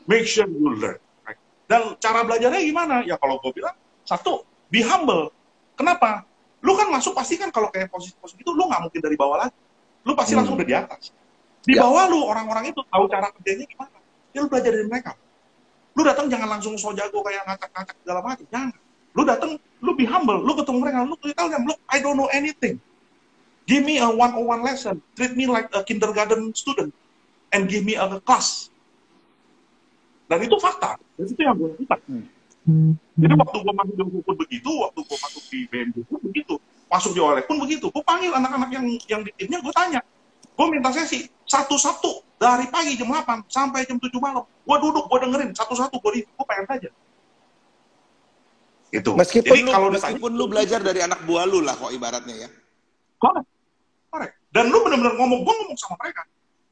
Make 0.08 0.24
sure 0.32 0.48
you 0.48 0.80
learn. 0.80 0.96
Right? 1.28 1.36
Dan 1.68 2.00
cara 2.00 2.24
belajarnya 2.24 2.64
gimana? 2.64 3.04
Ya 3.04 3.20
kalau 3.20 3.36
gue 3.44 3.52
bilang, 3.52 3.76
satu, 4.08 4.48
be 4.72 4.80
humble. 4.80 5.28
Kenapa? 5.76 6.24
Lu 6.64 6.80
kan 6.80 6.88
masuk 6.88 7.12
pasti 7.16 7.36
kan 7.36 7.52
kalau 7.52 7.68
kayak 7.68 7.92
posisi-posisi 7.92 8.40
itu, 8.40 8.52
lu 8.56 8.64
nggak 8.68 8.80
mungkin 8.88 9.00
dari 9.04 9.20
bawah 9.20 9.44
lagi. 9.44 9.60
Lu 10.08 10.16
pasti 10.16 10.34
Hmm. 10.36 10.44
langsung 10.44 10.56
udah 10.56 10.68
di 10.68 10.76
atas. 10.76 11.12
Di 11.68 11.76
Ya. 11.76 11.84
bawah 11.84 12.08
lu, 12.08 12.24
orang-orang 12.24 12.72
itu 12.72 12.80
tahu 12.88 13.12
cara 13.12 13.28
kerjanya 13.36 13.68
gimana. 13.68 13.98
Ya 14.32 14.40
lu 14.40 14.48
belajar 14.48 14.72
dari 14.72 14.88
mereka. 14.88 15.20
Lu 15.98 16.02
datang 16.06 16.30
jangan 16.30 16.58
langsung 16.58 16.78
so 16.78 16.94
jago 16.94 17.20
kayak 17.26 17.44
ngacak-ngacak 17.50 17.96
segala 18.02 18.20
macam. 18.22 18.46
Jangan. 18.50 18.72
Lu 19.18 19.22
datang, 19.26 19.52
lu 19.82 19.92
be 19.98 20.06
humble. 20.06 20.40
Lu 20.42 20.54
ketemu 20.54 20.78
mereka, 20.80 21.04
lu 21.06 21.16
tell 21.34 21.50
them, 21.50 21.64
look, 21.66 21.80
I 21.90 21.98
don't 22.00 22.16
know 22.16 22.30
anything. 22.30 22.78
Give 23.66 23.86
me 23.86 24.02
a 24.02 24.10
one-on-one 24.10 24.66
lesson. 24.66 25.02
Treat 25.14 25.38
me 25.38 25.46
like 25.46 25.70
a 25.74 25.86
kindergarten 25.86 26.54
student. 26.58 26.94
And 27.50 27.66
give 27.66 27.86
me 27.86 27.98
a 27.98 28.06
class. 28.22 28.70
Dan 30.30 30.46
itu 30.46 30.58
fakta. 30.62 30.98
Dan 31.18 31.26
itu 31.26 31.42
yang 31.42 31.58
gue 31.58 31.74
lakukan. 31.74 32.00
Jadi 33.18 33.34
waktu 33.34 33.58
gue 33.66 33.74
masuk 33.74 33.94
di 33.98 34.04
Hukum 34.06 34.36
begitu, 34.38 34.72
waktu 34.86 35.00
gue 35.02 35.18
masuk 35.18 35.44
di 35.50 35.60
BMG 35.70 35.96
pun 36.06 36.22
begitu. 36.22 36.56
Masuk 36.90 37.18
di 37.18 37.20
OLX 37.22 37.46
pun 37.50 37.58
begitu. 37.58 37.90
Gue 37.90 38.04
panggil 38.06 38.30
anak-anak 38.34 38.70
yang 38.70 38.86
yang 39.10 39.22
di 39.26 39.32
timnya, 39.38 39.58
gue 39.62 39.74
tanya. 39.74 40.02
Gue 40.54 40.66
minta 40.70 40.94
sesi 40.94 41.26
satu-satu 41.50 42.29
dari 42.40 42.66
pagi 42.72 42.96
jam 42.96 43.12
8 43.12 43.52
sampai 43.52 43.84
jam 43.84 44.00
7 44.00 44.16
malam. 44.18 44.48
Gue 44.48 44.78
duduk, 44.80 45.12
gue 45.12 45.20
dengerin 45.28 45.52
satu-satu, 45.52 46.00
gue 46.00 46.12
review, 46.24 46.32
gue 46.32 46.46
pengen 46.48 46.66
aja. 46.72 46.90
Itu. 48.90 49.12
Meskipun 49.14 49.54
Jadi 49.54 49.68
lu, 49.68 49.72
kalau 49.76 49.88
ditanya- 49.92 50.02
meskipun 50.18 50.32
lu 50.34 50.46
belajar 50.50 50.80
dari 50.82 51.00
anak 51.04 51.20
buah 51.28 51.46
lu 51.46 51.60
lah 51.62 51.76
kok 51.76 51.92
ibaratnya 51.92 52.48
ya. 52.48 52.50
Correct. 53.20 53.48
Correct. 54.10 54.34
Dan 54.50 54.72
lu 54.74 54.82
benar-benar 54.82 55.14
ngomong, 55.20 55.46
gue 55.46 55.54
ngomong 55.54 55.78
sama 55.78 56.00
mereka. 56.02 56.24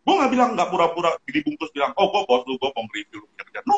Gue 0.07 0.13
nggak 0.15 0.31
bilang 0.31 0.49
nggak 0.55 0.69
pura-pura 0.71 1.09
dibungkus 1.27 1.69
bilang, 1.75 1.91
oh 1.99 2.07
gue 2.09 2.21
bos 2.25 2.41
lu, 2.47 2.55
gue 2.55 2.69
mau 2.71 2.83
review 2.95 3.19
lu 3.21 3.27
punya 3.35 3.43
kerjaan. 3.51 3.65
No, 3.67 3.77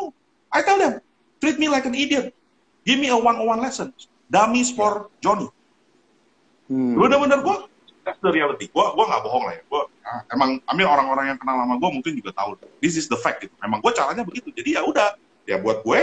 I 0.53 0.61
tell 0.61 0.77
them, 0.77 1.01
treat 1.41 1.57
me 1.57 1.67
like 1.67 1.89
an 1.89 1.97
idiot. 1.97 2.31
Give 2.85 3.01
me 3.01 3.09
a 3.09 3.17
one-on-one 3.17 3.59
lesson. 3.59 3.91
Dummies 4.29 4.69
for 4.71 5.09
Johnny. 5.25 5.49
Hmm. 6.69 6.95
Benar-benar 6.95 7.41
gue 7.41 7.55
that's 8.09 8.21
the 8.25 8.33
reality. 8.33 8.65
Gue 8.73 8.81
gua 8.81 9.05
nggak 9.05 9.21
bohong 9.21 9.43
lah 9.45 9.53
ya. 9.53 9.63
Gua, 9.69 9.85
ah, 10.09 10.21
emang, 10.33 10.57
ambil 10.65 10.89
orang-orang 10.89 11.25
yang 11.35 11.37
kenal 11.37 11.61
lama 11.61 11.77
gue 11.77 11.89
mungkin 12.01 12.13
juga 12.17 12.33
tahu. 12.33 12.57
This 12.81 12.97
is 12.97 13.05
the 13.05 13.19
fact 13.21 13.45
gitu. 13.45 13.53
Emang 13.61 13.85
gue 13.85 13.93
caranya 13.93 14.25
begitu. 14.25 14.49
Jadi 14.49 14.73
ya 14.73 14.81
udah, 14.81 15.13
ya 15.45 15.61
buat 15.61 15.85
gue, 15.85 15.99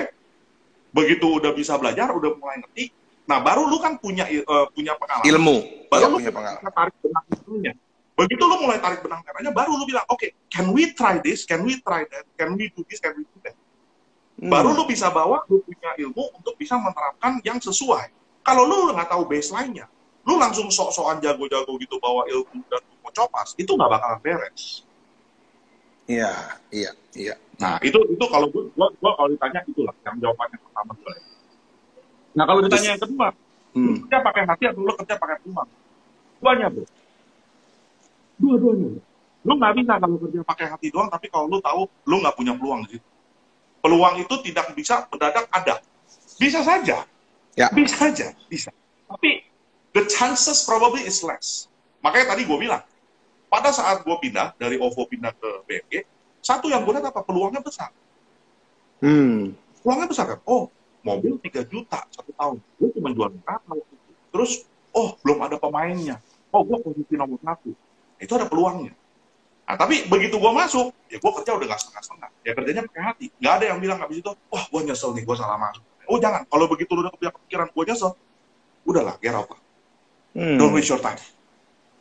begitu 0.94 1.26
udah 1.42 1.50
bisa 1.50 1.74
belajar, 1.74 2.14
udah 2.14 2.30
mulai 2.38 2.62
ngerti. 2.62 2.94
Nah 3.26 3.42
baru 3.42 3.66
lu 3.66 3.82
kan 3.82 3.98
punya 3.98 4.22
uh, 4.46 4.70
punya 4.70 4.94
pengalaman. 4.94 5.26
Ilmu. 5.26 5.56
Baru 5.90 6.02
ya, 6.06 6.06
lu 6.06 6.16
punya 6.22 6.32
pengalaman. 6.32 6.70
tarik 6.70 6.94
benang 7.02 7.24
ilmunya. 7.34 7.72
Begitu 8.16 8.42
lu 8.48 8.56
mulai 8.64 8.78
tarik 8.80 9.04
benang 9.04 9.20
merahnya, 9.20 9.52
baru 9.52 9.76
lu 9.76 9.84
bilang, 9.84 10.06
oke, 10.08 10.16
okay, 10.16 10.32
can 10.48 10.72
we 10.72 10.96
try 10.96 11.20
this? 11.20 11.44
Can 11.44 11.60
we 11.68 11.76
try 11.84 12.08
that? 12.08 12.24
Can 12.40 12.56
we 12.56 12.72
do 12.72 12.80
this? 12.88 12.96
Can 12.96 13.12
we 13.12 13.28
do 13.28 13.38
that? 13.44 13.52
Hmm. 14.40 14.48
Baru 14.48 14.72
lu 14.72 14.88
bisa 14.88 15.12
bawa, 15.12 15.44
lu 15.52 15.60
punya 15.60 15.92
ilmu 16.00 16.32
untuk 16.32 16.56
bisa 16.56 16.80
menerapkan 16.80 17.44
yang 17.44 17.60
sesuai. 17.60 18.08
Kalau 18.40 18.64
lu 18.64 18.88
nggak 18.96 19.12
tahu 19.12 19.28
baseline-nya, 19.28 19.84
lu 20.26 20.34
langsung 20.42 20.66
sok-sokan 20.66 21.22
jago-jago 21.22 21.78
gitu 21.78 22.02
bawa 22.02 22.26
ilmu 22.26 22.58
dan 22.66 22.82
lu 22.82 22.96
mau 23.00 23.14
copas, 23.14 23.54
itu 23.54 23.70
nggak 23.70 23.90
bakalan 23.94 24.18
beres. 24.20 24.82
Iya, 26.06 26.30
iya, 26.70 26.90
iya. 27.14 27.34
Nah, 27.58 27.78
itu 27.82 27.98
itu 28.10 28.24
kalau 28.30 28.46
gua, 28.50 28.66
gua, 28.74 28.88
gua 28.98 29.12
kalau 29.18 29.28
ditanya 29.30 29.62
itulah 29.66 29.94
yang 30.06 30.16
jawabannya 30.22 30.58
pertama 30.60 30.92
gue. 30.98 31.14
Nah, 32.36 32.44
kalau 32.44 32.60
ditanya 32.62 32.88
yang 32.94 33.02
kedua, 33.02 33.28
hmm. 33.74 33.86
lu 33.86 33.92
kerja 34.06 34.18
pakai 34.22 34.42
hati 34.46 34.64
atau 34.70 34.80
lu 34.82 34.92
kerja 34.94 35.14
pakai 35.18 35.36
peluang? 35.42 35.68
Duanya, 36.42 36.66
bro. 36.68 36.84
Dua-duanya. 38.36 38.88
Lu 39.46 39.52
nggak 39.56 39.74
bisa 39.78 39.92
kalau 40.02 40.16
kerja 40.20 40.40
pakai 40.42 40.66
hati 40.68 40.86
doang, 40.90 41.08
tapi 41.08 41.26
kalau 41.30 41.46
lu 41.46 41.58
tahu 41.62 41.86
lu 42.06 42.16
nggak 42.22 42.34
punya 42.34 42.52
peluang 42.54 42.82
di 42.86 42.98
situ. 42.98 43.08
Peluang 43.82 44.14
itu 44.18 44.34
tidak 44.46 44.66
bisa 44.74 45.06
mendadak 45.10 45.46
ada. 45.54 45.74
Bisa 46.36 46.60
saja. 46.60 47.06
Ya. 47.56 47.66
Bisa 47.72 47.94
saja, 47.96 48.26
bisa. 48.50 48.68
Tapi 49.08 49.46
chances 50.16 50.64
probably 50.64 51.04
is 51.04 51.20
less. 51.20 51.68
Makanya 52.00 52.32
tadi 52.32 52.48
gue 52.48 52.56
bilang, 52.56 52.80
pada 53.52 53.68
saat 53.68 54.00
gue 54.00 54.16
pindah 54.16 54.56
dari 54.56 54.80
OVO 54.80 55.04
pindah 55.04 55.36
ke 55.36 55.48
BMG, 55.68 55.92
satu 56.40 56.72
yang 56.72 56.80
gue 56.88 56.96
lihat 56.96 57.12
apa? 57.12 57.20
Peluangnya 57.20 57.60
besar. 57.60 57.92
Hmm. 59.04 59.52
Peluangnya 59.84 60.08
besar 60.08 60.24
kan? 60.32 60.40
Oh, 60.48 60.72
mobil 61.04 61.36
3 61.44 61.68
juta 61.68 62.08
satu 62.08 62.32
tahun. 62.32 62.56
Gue 62.80 62.88
cuma 62.96 63.12
jual 63.12 63.28
berapa 63.44 63.72
Terus, 64.32 64.64
oh 64.96 65.20
belum 65.20 65.44
ada 65.44 65.60
pemainnya. 65.60 66.16
Oh, 66.48 66.64
gue 66.64 66.80
posisi 66.80 67.12
nomor 67.14 67.36
satu 67.44 67.76
itu 68.16 68.32
ada 68.32 68.48
peluangnya. 68.48 68.96
Nah, 69.66 69.76
tapi 69.76 70.06
begitu 70.06 70.38
gue 70.38 70.52
masuk, 70.54 70.94
ya 71.10 71.18
gue 71.18 71.32
kerja 71.42 71.50
udah 71.58 71.66
gak 71.74 71.80
setengah-setengah. 71.82 72.30
Ya 72.46 72.52
kerjanya 72.54 72.82
pakai 72.86 73.02
hati. 73.02 73.26
Gak 73.42 73.52
ada 73.60 73.64
yang 73.74 73.78
bilang 73.82 73.98
habis 73.98 74.22
itu, 74.22 74.30
wah 74.48 74.64
gue 74.64 74.80
nyesel 74.86 75.10
nih, 75.12 75.26
gue 75.26 75.36
salah 75.36 75.58
masuk. 75.58 75.82
Oh 76.06 76.22
jangan, 76.22 76.46
kalau 76.46 76.70
begitu 76.70 76.94
lu 76.94 77.02
udah 77.02 77.34
kepikiran 77.34 77.68
gue 77.74 77.84
nyesel, 77.84 78.14
udahlah, 78.86 79.18
get 79.18 79.34
out 79.34 79.50
Hmm. 80.36 80.60
Don't 80.60 80.76
waste 80.76 80.92
your 80.92 81.00
time. 81.00 81.16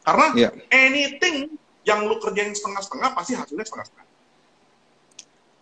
Karena 0.03 0.27
yeah. 0.35 0.51
anything 0.69 1.55
yang 1.87 2.03
lu 2.03 2.19
kerjain 2.19 2.51
setengah-setengah, 2.51 3.15
pasti 3.15 3.33
hasilnya 3.39 3.63
setengah-setengah. 3.63 4.07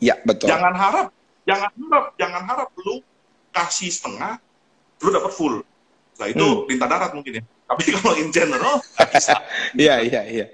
Iya, 0.02 0.16
betul. 0.26 0.48
Jangan 0.50 0.74
harap, 0.74 1.08
jangan 1.46 1.72
harap, 1.72 2.06
jangan 2.18 2.42
harap 2.44 2.70
lu 2.82 3.00
kasih 3.54 3.94
setengah, 3.94 4.42
lu 5.00 5.10
dapat 5.14 5.32
full. 5.32 5.62
Nah 6.18 6.28
itu 6.28 6.44
hmm. 6.44 6.66
tinta 6.66 6.86
darat 6.90 7.12
mungkin 7.14 7.40
ya. 7.40 7.44
Tapi 7.44 7.84
kalau 7.96 8.14
in 8.18 8.30
general 8.34 8.82
Iya 9.78 10.02
iya 10.10 10.22
iya. 10.28 10.46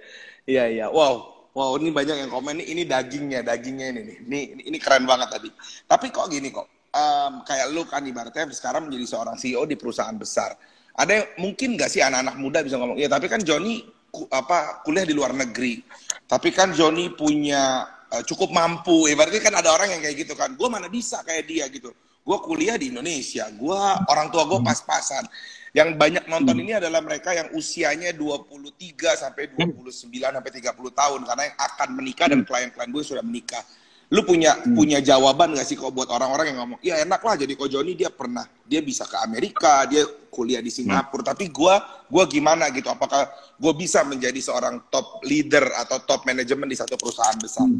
Iya 0.46 0.64
iya. 0.70 0.86
Wow. 0.92 1.40
Wow, 1.50 1.82
ini 1.82 1.90
banyak 1.90 2.24
yang 2.24 2.32
komen 2.32 2.62
ini 2.62 2.86
dagingnya, 2.86 3.42
dagingnya 3.42 3.90
ini 3.90 4.02
nih. 4.06 4.18
Ini 4.22 4.40
ini 4.70 4.78
keren 4.78 5.04
banget 5.10 5.34
tadi. 5.34 5.50
Tapi 5.90 6.14
kok 6.14 6.30
gini 6.30 6.54
kok. 6.54 6.70
Um, 6.90 7.42
kayak 7.46 7.74
lu 7.74 7.86
kan 7.90 8.06
ibaratnya 8.06 8.50
sekarang 8.54 8.90
menjadi 8.90 9.18
seorang 9.18 9.36
CEO 9.38 9.66
di 9.66 9.74
perusahaan 9.74 10.14
besar. 10.16 10.56
Ada 11.00 11.12
yang 11.16 11.28
mungkin 11.40 11.80
nggak 11.80 11.88
sih 11.88 12.04
anak-anak 12.04 12.36
muda 12.36 12.60
bisa 12.60 12.76
ngomong, 12.76 13.00
ya 13.00 13.08
tapi 13.08 13.32
kan 13.32 13.40
Joni 13.40 13.80
ku, 14.12 14.28
apa 14.28 14.84
kuliah 14.84 15.08
di 15.08 15.16
luar 15.16 15.32
negeri. 15.32 15.80
Tapi 16.28 16.50
kan 16.52 16.76
Joni 16.76 17.14
punya 17.14 17.88
uh, 18.12 18.24
cukup 18.26 18.52
mampu. 18.52 19.08
Ibaratnya 19.08 19.42
kan 19.42 19.56
ada 19.56 19.70
orang 19.74 19.96
yang 19.96 20.02
kayak 20.04 20.28
gitu 20.28 20.34
kan. 20.36 20.54
Gue 20.58 20.68
mana 20.68 20.92
bisa 20.92 21.22
kayak 21.24 21.46
dia 21.48 21.66
gitu. 21.72 21.94
Gue 22.22 22.38
kuliah 22.44 22.76
di 22.78 22.92
Indonesia. 22.92 23.48
Gue 23.56 23.80
orang 24.10 24.28
tua 24.30 24.46
gue 24.46 24.60
pas-pasan. 24.62 25.26
Yang 25.70 26.02
banyak 26.02 26.26
nonton 26.26 26.58
hmm. 26.58 26.64
ini 26.66 26.72
adalah 26.82 27.02
mereka 27.06 27.30
yang 27.30 27.54
usianya 27.54 28.10
23 28.18 29.22
sampai 29.22 29.54
29 29.54 30.10
sampai 30.10 30.52
30 30.52 30.74
tahun 30.74 31.20
karena 31.30 31.44
yang 31.46 31.58
akan 31.62 31.90
menikah 31.94 32.26
dan 32.26 32.42
hmm. 32.42 32.50
klien-klien 32.50 32.90
gue 32.90 33.04
sudah 33.06 33.24
menikah. 33.24 33.62
Lu 34.10 34.26
punya 34.26 34.58
hmm. 34.58 34.74
punya 34.74 35.00
jawaban 35.06 35.54
gak 35.54 35.70
sih 35.70 35.78
kok 35.78 35.94
buat 35.94 36.10
orang-orang 36.10 36.50
yang 36.50 36.58
ngomong, 36.66 36.80
"Ya 36.82 36.98
enak 37.06 37.22
lah 37.22 37.38
jadi 37.38 37.54
kok 37.54 37.70
Joni 37.70 37.94
dia 37.94 38.10
pernah 38.10 38.42
dia 38.66 38.82
bisa 38.82 39.06
ke 39.06 39.22
Amerika, 39.22 39.86
dia 39.86 40.02
kuliah 40.34 40.66
di 40.66 40.74
Singapura, 40.74 41.22
hmm. 41.22 41.30
tapi 41.30 41.46
gue 41.54 41.76
gua 42.10 42.24
gimana 42.26 42.74
gitu? 42.74 42.90
Apakah 42.90 43.30
gue 43.54 43.74
bisa 43.78 44.02
menjadi 44.02 44.42
seorang 44.42 44.82
top 44.90 45.22
leader 45.22 45.70
atau 45.78 46.02
top 46.02 46.26
manajemen 46.26 46.66
di 46.66 46.74
satu 46.74 46.98
perusahaan 46.98 47.38
besar?" 47.38 47.70
Hmm. 47.70 47.78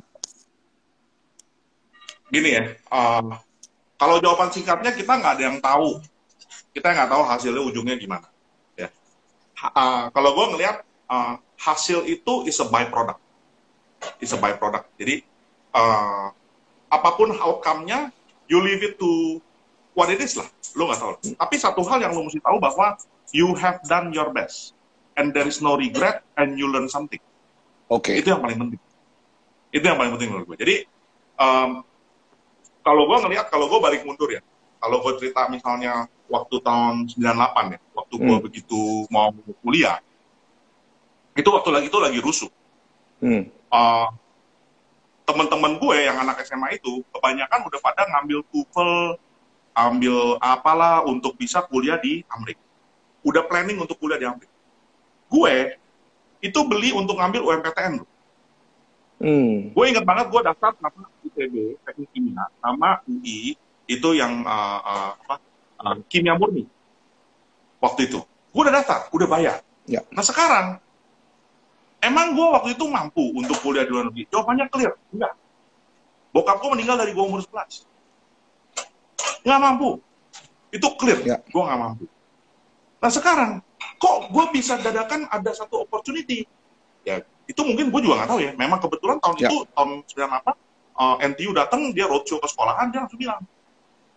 Gini 2.30 2.50
ya, 2.54 2.78
uh, 2.94 3.34
kalau 3.98 4.22
jawaban 4.22 4.54
singkatnya 4.54 4.94
kita 4.94 5.10
nggak 5.18 5.34
ada 5.34 5.44
yang 5.50 5.58
tahu 5.58 5.98
kita 6.70 6.94
nggak 6.94 7.10
tahu 7.10 7.24
hasilnya 7.26 7.62
ujungnya 7.66 7.96
gimana. 7.98 8.28
Ya. 8.78 8.94
Uh, 9.58 10.14
kalau 10.14 10.38
gue 10.38 10.46
ngelihat 10.56 10.86
uh, 11.10 11.42
hasil 11.58 12.06
itu 12.06 12.46
is 12.46 12.62
a 12.62 12.68
byproduct, 12.70 13.20
is 14.22 14.32
a 14.32 14.40
byproduct. 14.40 14.86
Jadi 14.96 15.26
uh, 15.74 16.30
apa 16.90 17.10
pun 17.16 17.34
outcome-nya, 17.38 18.10
you 18.50 18.60
leave 18.62 18.82
it 18.82 18.98
to 18.98 19.38
what 19.94 20.10
it 20.10 20.22
is 20.22 20.38
lah. 20.38 20.48
Lo 20.74 20.90
nggak 20.90 21.00
tahu. 21.00 21.14
Tapi 21.38 21.56
satu 21.58 21.82
hal 21.86 22.02
yang 22.02 22.14
lo 22.14 22.26
mesti 22.26 22.42
tahu 22.42 22.58
bahwa 22.58 22.98
you 23.36 23.54
have 23.58 23.78
done 23.86 24.10
your 24.10 24.34
best 24.34 24.74
and 25.20 25.36
there 25.36 25.46
is 25.46 25.62
no 25.62 25.78
regret 25.78 26.26
and 26.40 26.58
you 26.58 26.70
learn 26.70 26.90
something. 26.90 27.22
Oke. 27.90 28.14
Okay. 28.14 28.22
Itu 28.22 28.34
yang 28.34 28.42
paling 28.42 28.58
penting. 28.58 28.82
Itu 29.70 29.86
yang 29.86 29.98
paling 29.98 30.14
penting 30.18 30.30
menurut 30.34 30.46
gue. 30.54 30.58
Jadi 30.58 30.76
um, 31.38 31.86
kalau 32.82 33.04
gue 33.06 33.18
ngelihat 33.28 33.52
kalau 33.54 33.70
gue 33.70 33.80
balik 33.82 34.02
mundur 34.08 34.30
ya, 34.34 34.42
kalau 34.80 35.04
gue 35.04 35.14
cerita 35.22 35.46
misalnya 35.52 36.08
waktu 36.30 36.56
tahun 36.62 37.10
98 37.14 37.76
ya, 37.76 37.80
waktu 37.94 38.16
hmm. 38.18 38.26
gue 38.26 38.38
begitu 38.50 38.80
mau 39.14 39.30
kuliah, 39.62 40.00
itu 41.38 41.50
waktu 41.50 41.70
lagi 41.70 41.88
itu 41.92 42.00
lagi 42.00 42.20
rusuh. 42.22 42.52
Hmm. 43.20 43.52
Uh, 43.70 44.10
teman-teman 45.30 45.78
gue 45.78 45.98
yang 46.10 46.18
anak 46.18 46.42
SMA 46.42 46.82
itu 46.82 47.06
kebanyakan 47.14 47.70
udah 47.70 47.80
pada 47.86 48.10
ngambil 48.10 48.42
TOEFL, 48.50 48.94
ambil 49.78 50.18
apalah 50.42 51.06
untuk 51.06 51.38
bisa 51.38 51.62
kuliah 51.70 52.02
di 52.02 52.26
Amerika. 52.34 52.66
Udah 53.22 53.46
planning 53.46 53.78
untuk 53.78 54.02
kuliah 54.02 54.18
di 54.18 54.26
Amerika. 54.26 54.58
Gue 55.30 55.78
itu 56.42 56.60
beli 56.66 56.90
untuk 56.98 57.22
ngambil 57.22 57.46
UMPTN 57.46 58.02
Hmm. 59.20 59.76
Gue 59.76 59.92
inget 59.92 60.08
banget 60.08 60.32
gue 60.32 60.42
daftar 60.48 60.72
nama 60.80 61.04
ITB, 61.28 61.76
teknik 61.84 62.08
kimia, 62.16 62.48
sama 62.64 63.04
UI, 63.04 63.60
itu 63.84 64.10
yang 64.16 64.48
uh, 64.48 64.80
uh, 64.80 65.12
apa, 65.20 65.36
uh, 65.84 66.00
kimia 66.08 66.40
murni 66.40 66.64
waktu 67.84 68.08
itu. 68.08 68.24
Gue 68.56 68.62
udah 68.64 68.80
daftar, 68.80 69.12
udah 69.12 69.28
bayar. 69.28 69.60
Ya. 69.92 70.08
Nah 70.16 70.24
sekarang, 70.24 70.80
emang 72.04 72.36
gue 72.36 72.48
waktu 72.48 72.70
itu 72.76 72.86
mampu 72.88 73.24
untuk 73.36 73.58
kuliah 73.64 73.84
di 73.86 73.92
luar 73.92 74.12
negeri? 74.12 74.28
Jawabannya 74.32 74.66
clear, 74.72 74.94
enggak. 75.12 75.34
Bokap 76.30 76.58
gue 76.62 76.70
meninggal 76.78 76.96
dari 77.00 77.12
gue 77.12 77.24
umur 77.24 77.42
11. 77.42 77.86
Nggak 79.46 79.60
mampu. 79.60 80.00
Itu 80.70 80.88
clear, 81.00 81.20
ya. 81.26 81.38
gue 81.42 81.64
nggak 81.64 81.80
mampu. 81.80 82.06
Nah 83.00 83.10
sekarang, 83.10 83.52
kok 83.98 84.18
gue 84.30 84.46
bisa 84.54 84.78
dadakan 84.78 85.26
ada 85.32 85.52
satu 85.56 85.82
opportunity? 85.84 86.46
Ya, 87.08 87.24
itu 87.50 87.62
mungkin 87.66 87.90
gue 87.90 88.02
juga 88.06 88.22
nggak 88.22 88.30
tahu 88.30 88.40
ya. 88.44 88.52
Memang 88.54 88.80
kebetulan 88.84 89.18
tahun 89.18 89.36
ya. 89.42 89.50
itu, 89.50 89.58
tahun 89.74 89.90
98, 90.06 90.54
uh, 91.00 91.16
NTU 91.26 91.52
datang, 91.58 91.82
dia 91.96 92.06
roadshow 92.06 92.38
ke 92.38 92.48
sekolahan, 92.52 92.94
dia 92.94 93.02
langsung 93.02 93.18
bilang, 93.18 93.42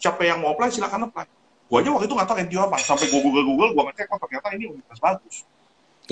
siapa 0.02 0.26
yang 0.26 0.42
mau 0.42 0.58
apply 0.58 0.66
silakan 0.74 1.06
apply 1.06 1.26
gue 1.72 1.78
aja 1.80 1.88
waktu 1.94 2.04
itu 2.10 2.14
nggak 2.18 2.28
tahu 2.28 2.38
NTU 2.42 2.60
apa 2.60 2.76
sampai 2.82 3.06
gue 3.06 3.20
google 3.22 3.44
google 3.46 3.70
gue 3.72 3.82
ngecek 3.86 4.10
oh 4.10 4.18
ternyata 4.20 4.46
ini 4.52 4.64
universitas 4.68 5.00
bagus 5.00 5.36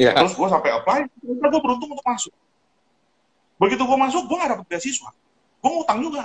yeah. 0.01 0.17
terus 0.17 0.33
gue 0.33 0.49
sampai 0.49 0.71
apply 0.81 1.01
ternyata 1.21 1.47
gue 1.53 1.61
beruntung 1.61 1.91
untuk 1.93 2.07
masuk 2.09 2.33
begitu 3.61 3.83
gue 3.85 3.99
masuk 4.01 4.23
gue 4.25 4.37
nggak 4.41 4.51
dapet 4.57 4.67
beasiswa 4.73 5.11
gue 5.61 5.71
ngutang 5.71 5.99
juga 6.01 6.23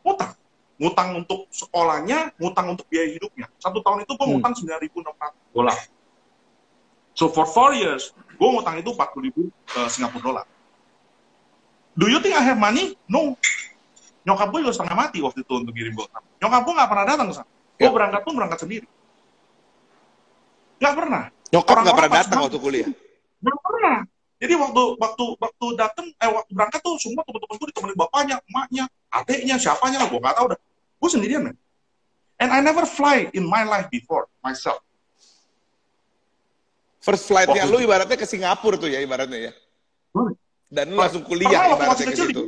ngutang 0.00 0.32
ngutang 0.80 1.08
untuk 1.20 1.40
sekolahnya 1.52 2.32
ngutang 2.40 2.66
untuk 2.72 2.88
biaya 2.88 3.12
hidupnya 3.12 3.46
satu 3.60 3.84
tahun 3.84 4.08
itu 4.08 4.12
gue 4.16 4.24
hmm. 4.24 4.32
ngutang 4.40 4.52
enam 4.56 4.80
ratus 4.80 5.32
dolar 5.52 5.78
so 7.12 7.28
for 7.28 7.44
four 7.44 7.76
years 7.76 8.16
gue 8.16 8.48
ngutang 8.48 8.80
itu 8.80 8.88
empat 8.96 9.12
puluh 9.12 9.28
ribu 9.28 9.42
uh, 9.76 9.88
Singapura 9.92 10.24
dolar 10.24 10.46
do 11.92 12.08
you 12.08 12.16
think 12.24 12.32
I 12.32 12.40
have 12.40 12.56
money 12.56 12.96
no 13.04 13.36
Nyokap 14.20 14.52
gue 14.52 14.60
juga 14.60 14.74
setengah 14.76 14.96
mati 14.96 15.18
waktu 15.24 15.40
itu 15.40 15.52
untuk 15.56 15.72
kirim 15.72 15.96
gue 15.96 16.06
Nyokap 16.44 16.60
gue 16.64 16.74
gak 16.76 16.90
pernah 16.92 17.06
datang 17.08 17.26
ke 17.32 17.34
sana. 17.40 17.50
Gue 17.80 17.88
ya. 17.88 17.92
berangkat 17.92 18.20
pun 18.20 18.34
berangkat 18.36 18.58
sendiri. 18.60 18.86
Gak 20.80 20.94
pernah. 20.96 21.22
Nyokap 21.50 21.76
gak 21.82 21.94
pernah 21.98 22.12
datang 22.22 22.38
waktu 22.46 22.58
kuliah? 22.62 22.90
Gak 23.42 23.58
pernah. 23.62 23.98
Jadi 24.40 24.54
waktu 24.56 24.82
waktu 24.96 25.24
waktu 25.36 25.66
datang, 25.76 26.06
eh 26.16 26.30
waktu 26.30 26.50
berangkat 26.56 26.80
tuh 26.80 26.96
semua 26.96 27.20
teman-teman 27.28 27.54
gue 27.60 27.68
ditemenin 27.74 27.96
bapaknya, 27.98 28.36
emaknya, 28.48 28.84
adiknya, 29.12 29.56
siapanya 29.60 30.00
lah, 30.00 30.08
gue 30.08 30.20
gak 30.22 30.36
tahu 30.38 30.46
dah. 30.56 30.58
Gue 31.00 31.10
sendirian, 31.12 31.42
man. 31.44 31.56
And 32.40 32.48
I 32.48 32.64
never 32.64 32.88
fly 32.88 33.28
in 33.36 33.44
my 33.44 33.68
life 33.68 33.92
before 33.92 34.32
myself. 34.40 34.80
First 37.00 37.28
flight-nya 37.28 37.68
lu 37.68 37.80
ibaratnya 37.80 38.16
ke 38.16 38.24
Singapura 38.28 38.76
tuh 38.80 38.88
ya 38.88 39.00
ibaratnya 39.00 39.52
ya. 39.52 39.52
Dan 40.72 40.96
lu 40.96 41.00
langsung 41.00 41.24
kuliah 41.24 41.48
Pernah 41.48 41.60
waktu 41.60 41.76
ibaratnya 41.76 41.92
masih 41.92 42.06
ke 42.06 42.12
kecil 42.14 42.26
situ. 42.32 42.44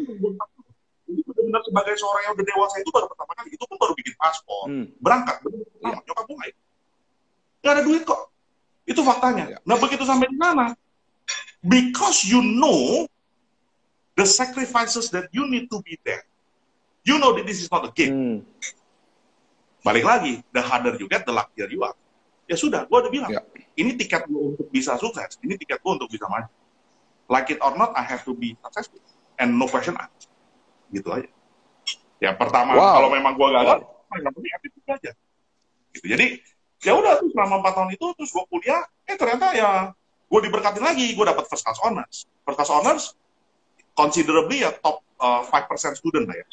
benar-benar 1.12 1.62
sebagai 1.68 1.94
seorang 2.00 2.22
yang 2.24 2.32
udah 2.32 2.46
dewasa 2.48 2.76
itu 2.80 2.90
baru 2.94 3.06
pertama 3.12 3.32
kali. 3.36 3.48
Itu 3.52 3.64
pun 3.68 3.76
baru 3.76 3.92
bikin 3.92 4.14
paspor. 4.16 4.64
Hmm. 4.64 4.86
Berangkat. 4.96 5.36
Bener, 5.44 5.60
pertama, 5.68 6.00
Nyokap 6.08 6.24
gue 6.24 6.36
nggak 6.40 6.50
ikut. 6.56 6.64
Nggak 7.60 7.72
ada 7.76 7.82
duit 7.84 8.02
kok. 8.08 8.20
Itu 8.92 9.00
faktanya. 9.00 9.56
Ya. 9.56 9.58
Nah 9.64 9.80
begitu 9.80 10.04
sampai 10.04 10.28
di 10.28 10.36
sana, 10.36 10.76
because 11.64 12.28
you 12.28 12.44
know 12.44 13.08
the 14.20 14.28
sacrifices 14.28 15.08
that 15.08 15.32
you 15.32 15.48
need 15.48 15.72
to 15.72 15.80
be 15.80 15.96
there, 16.04 16.28
you 17.08 17.16
know 17.16 17.32
that 17.32 17.48
this 17.48 17.64
is 17.64 17.72
not 17.72 17.88
a 17.88 17.92
game. 17.96 18.12
Hmm. 18.12 18.38
Balik 19.82 20.04
lagi, 20.06 20.32
the 20.54 20.62
harder 20.62 20.94
you 21.00 21.08
get, 21.10 21.26
the 21.26 21.34
luckier 21.34 21.66
you 21.72 21.82
are. 21.82 21.96
Ya 22.46 22.54
sudah, 22.54 22.86
gue 22.86 22.98
udah 23.00 23.10
bilang, 23.10 23.30
Ya. 23.32 23.42
ini 23.74 23.98
tiket 23.98 24.28
gue 24.30 24.54
untuk 24.54 24.68
bisa 24.70 24.94
sukses, 25.00 25.40
ini 25.42 25.58
tiket 25.58 25.82
gue 25.82 25.90
untuk 25.90 26.06
bisa 26.06 26.28
maju. 26.30 26.46
Like 27.26 27.50
it 27.50 27.58
or 27.64 27.74
not, 27.74 27.96
I 27.96 28.04
have 28.04 28.22
to 28.28 28.36
be 28.36 28.54
successful. 28.60 29.00
And 29.40 29.56
no 29.56 29.66
question 29.66 29.96
asked. 29.98 30.28
Gitu 30.92 31.08
aja. 31.08 31.30
Ya 32.22 32.30
pertama, 32.36 32.78
Wow. 32.78 33.00
kalau 33.00 33.08
memang 33.10 33.34
gue 33.34 33.48
gagal, 33.50 33.78
yang 34.20 34.34
penting 34.36 34.52
attitude 34.54 34.86
aja. 34.86 35.10
Gitu. 35.96 36.06
Jadi, 36.06 36.26
ya 36.82 36.92
udah 36.98 37.18
tuh 37.22 37.30
selama 37.30 37.62
4 37.62 37.76
tahun 37.78 37.90
itu, 37.94 38.06
terus 38.18 38.30
gue 38.34 38.44
kuliah, 38.50 38.82
eh 39.06 39.14
ternyata 39.14 39.54
ya 39.54 39.70
gue 40.28 40.40
diberkatin 40.42 40.82
lagi, 40.82 41.14
gue 41.14 41.24
dapat 41.24 41.44
first 41.46 41.62
class 41.62 41.78
honors. 41.82 42.26
First 42.42 42.56
class 42.58 42.72
honors, 42.72 43.04
considerably 43.94 44.64
ya 44.64 44.72
top 44.80 45.00
uh, 45.20 45.44
5% 45.46 45.98
student 46.00 46.26
lah 46.26 46.36
ya. 46.36 46.46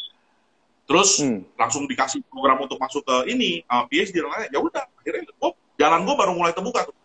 Terus 0.89 1.21
Hmm. 1.21 1.45
langsung 1.53 1.85
dikasih 1.85 2.25
program 2.25 2.65
untuk 2.65 2.81
masuk 2.81 3.05
ke 3.05 3.29
ini 3.29 3.61
uh, 3.69 3.85
PhD 3.85 4.25
dan 4.25 4.29
lain-lain. 4.33 4.49
Ya 4.49 4.59
udah, 4.59 4.83
akhirnya 4.97 5.21
oh, 5.37 5.53
jalan 5.77 6.01
gue 6.01 6.15
baru 6.17 6.31
mulai 6.33 6.51
terbuka 6.51 6.89
tuh. 6.89 6.97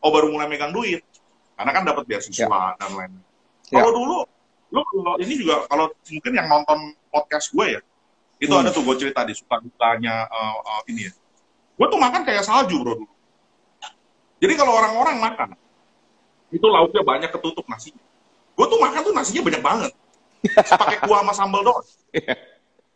Oh 0.00 0.08
baru 0.08 0.32
mulai 0.32 0.48
megang 0.48 0.72
duit. 0.72 1.04
Karena 1.56 1.72
kan 1.72 1.84
dapat 1.84 2.04
beasiswa 2.08 2.76
dan 2.80 2.90
lain-lain. 2.96 3.20
Ya. 3.68 3.80
Kalau 3.84 3.92
dulu, 3.92 4.16
lu 4.72 4.80
ini 5.20 5.36
juga 5.40 5.68
kalau 5.68 5.92
mungkin 5.92 6.32
yang 6.32 6.48
nonton 6.48 6.78
podcast 7.12 7.52
gue 7.52 7.76
ya, 7.76 7.80
itu 8.40 8.52
Hmm. 8.52 8.64
ada 8.64 8.72
tuh 8.72 8.82
gue 8.88 8.96
cerita 9.04 9.20
di 9.24 9.36
suka 9.36 9.60
dukanya 9.60 10.24
uh, 10.32 10.56
uh, 10.60 10.82
ini 10.88 11.08
ya. 11.08 11.12
Gue 11.76 11.86
tuh 11.92 12.00
makan 12.00 12.24
kayak 12.24 12.42
salju 12.44 12.80
bro 12.80 12.96
dulu. 12.96 13.06
Jadi 14.36 14.52
kalau 14.56 14.76
orang-orang 14.76 15.16
makan, 15.16 15.48
itu 16.52 16.66
lauknya 16.68 17.00
banyak 17.04 17.30
ketutup 17.32 17.64
nasinya. 17.68 18.04
Gue 18.56 18.66
tuh 18.68 18.80
makan 18.80 19.00
tuh 19.04 19.12
nasinya 19.12 19.42
banyak 19.44 19.62
banget. 19.64 19.92
Pakai 20.80 20.98
kuah 21.04 21.20
sama 21.24 21.32
sambal 21.36 21.60
doang. 21.64 21.84
Iya. 22.12 22.34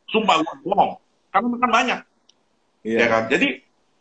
Sumpah 0.09 0.41
gue 0.41 0.55
bohong. 0.65 0.97
Karena 1.33 1.49
makan 1.49 1.71
banyak. 1.71 2.01
Iya. 2.85 2.99
Ya 3.05 3.07
kan? 3.09 3.23
Jadi 3.29 3.49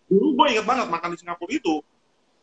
dulu 0.08 0.28
gue 0.40 0.46
inget 0.56 0.66
banget 0.68 0.88
makan 0.88 1.10
di 1.14 1.18
Singapura 1.20 1.52
itu 1.52 1.84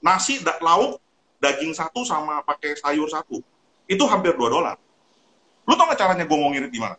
nasi 0.05 0.40
da- 0.44 0.61
lauk 0.61 1.01
daging 1.40 1.72
satu 1.72 2.05
sama 2.05 2.40
pakai 2.44 2.77
sayur 2.79 3.09
satu 3.09 3.40
itu 3.88 4.05
hampir 4.09 4.37
2 4.37 4.49
dolar. 4.49 4.77
Lu 5.66 5.75
tau 5.75 5.88
gak 5.90 5.99
caranya 5.99 6.25
gue 6.25 6.37
mau 6.38 6.53
ngirit 6.53 6.70
gimana? 6.70 6.96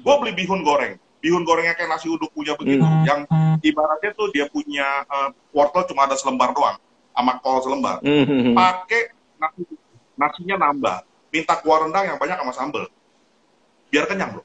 gue 0.00 0.14
beli 0.24 0.32
bihun 0.34 0.64
goreng. 0.64 0.96
Bihun 1.20 1.44
gorengnya 1.44 1.72
kayak 1.72 1.88
nasi 1.88 2.08
uduk 2.08 2.32
punya 2.32 2.56
begitu. 2.56 2.80
Hmm. 2.80 3.04
Yang 3.04 3.20
ibaratnya 3.60 4.10
tuh 4.12 4.32
dia 4.32 4.48
punya 4.48 5.04
eh, 5.04 5.28
wortel 5.52 5.84
cuma 5.86 6.04
ada 6.04 6.16
selembar 6.16 6.50
doang. 6.50 6.80
Sama 7.12 7.36
kol 7.38 7.60
selembar. 7.60 8.00
Hmm. 8.00 8.52
Pakai 8.52 9.12
nasi, 9.36 9.62
nasinya 10.14 10.56
nambah. 10.58 10.96
Minta 11.28 11.54
kuah 11.56 11.84
rendang 11.84 12.04
yang 12.06 12.18
banyak 12.18 12.36
sama 12.36 12.52
sambel. 12.52 12.84
Biar 13.88 14.04
kenyang 14.04 14.34
bro. 14.34 14.42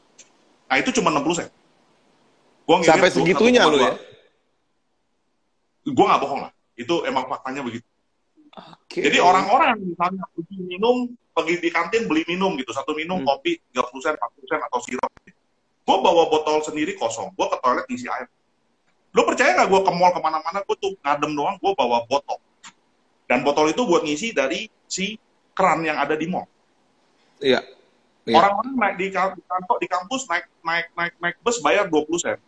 Nah 0.65 0.75
itu 0.77 0.91
cuma 0.91 1.09
60 1.09 1.31
sen. 1.35 1.49
Gua 2.63 2.81
Sampai 2.81 3.09
segitunya 3.09 3.61
1,2. 3.61 3.71
lu 3.71 3.77
ya. 3.79 3.93
gue 5.85 6.01
nggak 6.01 6.17
bohong 6.17 6.41
lah 6.41 6.51
itu 6.73 7.05
emang 7.05 7.29
faktanya 7.29 7.61
begitu 7.61 7.85
Oke. 8.57 9.05
jadi 9.05 9.21
orang-orang 9.21 9.77
yang 9.77 9.81
misalnya 9.85 10.25
pergi 10.33 10.57
minum 10.57 10.97
pergi 11.29 11.61
di 11.61 11.69
kantin 11.69 12.09
beli 12.09 12.25
minum 12.25 12.57
gitu 12.57 12.73
satu 12.73 12.97
minum 12.97 13.21
Hmm. 13.21 13.29
kopi 13.29 13.61
30 13.69 14.01
sen 14.01 14.17
40 14.17 14.49
sen 14.49 14.61
atau 14.65 14.81
sirup 14.81 15.11
gue 15.85 15.97
bawa 16.01 16.23
botol 16.33 16.65
sendiri 16.65 16.97
kosong. 16.97 17.29
Gue 17.37 17.45
ke 17.45 17.57
toilet 17.61 17.85
ngisi 17.85 18.09
air. 18.09 18.25
Lo 19.13 19.21
percaya 19.23 19.53
nggak 19.53 19.69
gue 19.69 19.81
ke 19.85 19.91
mall 19.93 20.11
ke 20.11 20.19
mana-mana 20.19 20.59
gue 20.65 20.75
tuh 20.81 20.97
ngadem 21.05 21.31
doang 21.37 21.55
gue 21.61 21.71
bawa 21.77 22.03
botol. 22.09 22.41
Dan 23.29 23.45
botol 23.45 23.69
itu 23.69 23.85
buat 23.85 24.01
ngisi 24.01 24.33
dari 24.33 24.65
si 24.89 25.15
keran 25.53 25.85
yang 25.85 26.01
ada 26.01 26.17
di 26.17 26.25
mall. 26.25 26.49
Iya. 27.39 27.61
Iya. 28.25 28.41
orang-orang 28.41 28.73
naik 28.73 28.95
di 28.97 29.07
ka- 29.13 29.37
di 29.37 29.43
kantor 29.45 29.77
di 29.77 29.85
kampus 29.85 30.25
naik 30.25 30.49
naik 30.65 30.89
naik 30.97 31.13
naik 31.21 31.35
bus 31.45 31.61
bayar 31.61 31.85
20 31.85 32.17
sen. 32.17 32.41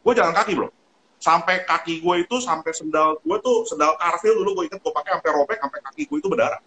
Gue 0.00 0.12
jalan 0.16 0.32
kaki 0.32 0.56
bro. 0.56 0.72
Sampai 1.20 1.68
kaki 1.68 2.00
gue 2.00 2.14
itu 2.24 2.40
sampai 2.40 2.72
sendal 2.72 3.20
gue 3.20 3.38
tuh 3.44 3.68
sendal 3.68 3.92
Carvel 4.00 4.40
dulu 4.40 4.56
gue 4.56 4.72
inget 4.72 4.80
gue 4.80 4.88
pakai 4.88 5.20
sampai 5.20 5.30
robek 5.36 5.60
sampai 5.60 5.78
kaki 5.84 6.02
gue 6.08 6.16
itu 6.16 6.28
berdarah 6.32 6.64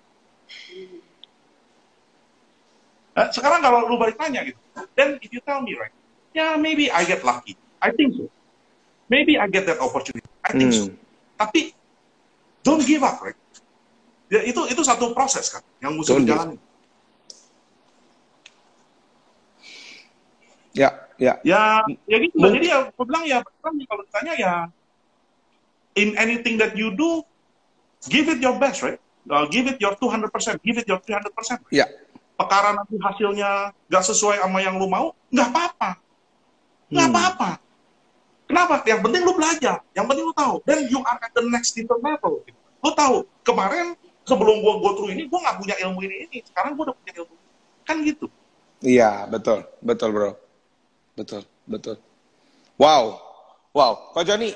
Nah, 3.14 3.30
sekarang 3.30 3.62
kalau 3.62 3.86
lu 3.86 3.96
balik 3.96 4.18
tanya 4.18 4.42
gitu 4.42 4.58
then 4.98 5.22
if 5.22 5.30
you 5.30 5.38
tell 5.46 5.62
me 5.62 5.78
right 5.78 5.94
yeah 6.34 6.58
maybe 6.58 6.90
I 6.90 7.06
get 7.06 7.22
lucky 7.22 7.54
I 7.78 7.94
think 7.94 8.18
so 8.18 8.26
maybe 9.06 9.38
I 9.38 9.46
get 9.46 9.70
that 9.70 9.78
opportunity 9.78 10.26
I 10.42 10.52
think 10.52 10.74
so 10.74 10.90
Hmm. 10.90 10.98
tapi 11.38 11.78
don't 12.62 12.82
give 12.82 13.02
up 13.02 13.22
right 13.22 13.38
ya, 14.30 14.42
itu 14.42 14.66
itu 14.66 14.82
satu 14.82 15.14
proses 15.14 15.46
kan 15.48 15.62
yang 15.78 15.94
mesti 15.94 16.10
dijalani 16.18 16.58
Ya, 20.74 20.90
ya. 21.22 21.38
Ya, 21.46 21.86
ya 22.10 22.18
gitu. 22.18 22.34
Mungkin- 22.34 22.66
Jadi 22.66 22.74
ya, 22.74 22.90
aku 22.90 23.06
bilang 23.06 23.30
ya, 23.30 23.46
kalau 23.62 23.78
ditanya 23.78 24.34
ya, 24.34 24.54
in 25.94 26.18
anything 26.18 26.58
that 26.58 26.74
you 26.74 26.90
do, 26.90 27.22
give 28.10 28.26
it 28.26 28.42
your 28.42 28.58
best, 28.58 28.82
right? 28.82 28.98
Uh, 29.30 29.46
give 29.48 29.70
it 29.70 29.78
your 29.78 29.94
200%, 30.02 30.34
give 30.66 30.82
it 30.82 30.90
your 30.90 30.98
300%. 30.98 31.62
Ya. 31.70 31.86
Perkara 32.44 32.76
nanti 32.76 33.00
hasilnya 33.00 33.72
nggak 33.88 34.04
sesuai 34.04 34.44
sama 34.44 34.60
yang 34.60 34.76
lu 34.76 34.92
mau, 34.92 35.16
nggak 35.32 35.48
apa-apa. 35.48 35.90
Nggak 36.92 37.08
Hmm. 37.08 37.16
apa-apa. 37.16 37.50
Kenapa? 38.44 38.74
Yang 38.84 39.00
penting 39.08 39.22
lu 39.24 39.34
belajar. 39.34 39.76
Yang 39.96 40.06
penting 40.12 40.26
lu 40.28 40.36
tahu. 40.36 40.56
Then 40.68 40.80
you 40.92 41.00
are 41.08 41.18
at 41.18 41.32
the 41.32 41.42
next 41.48 41.72
different 41.74 42.04
level. 42.04 42.44
Lu 42.84 42.92
tahu, 42.92 43.24
kemarin 43.42 43.96
sebelum 44.28 44.60
gua 44.60 44.78
go 44.78 44.90
through 45.00 45.16
ini, 45.16 45.26
gua 45.32 45.40
nggak 45.42 45.58
punya 45.64 45.76
ilmu 45.88 46.00
ini, 46.04 46.16
ini. 46.28 46.38
Sekarang 46.44 46.76
gua 46.76 46.92
udah 46.92 46.96
punya 47.00 47.14
ilmu. 47.24 47.36
Kan 47.88 48.04
gitu. 48.04 48.28
Iya, 48.84 49.26
betul. 49.32 49.64
Betul, 49.80 50.10
Bro. 50.12 50.32
Betul, 51.16 51.42
betul. 51.64 51.96
Wow. 52.76 53.24
Wow. 53.72 54.12
Kok 54.12 54.24
Joni, 54.28 54.52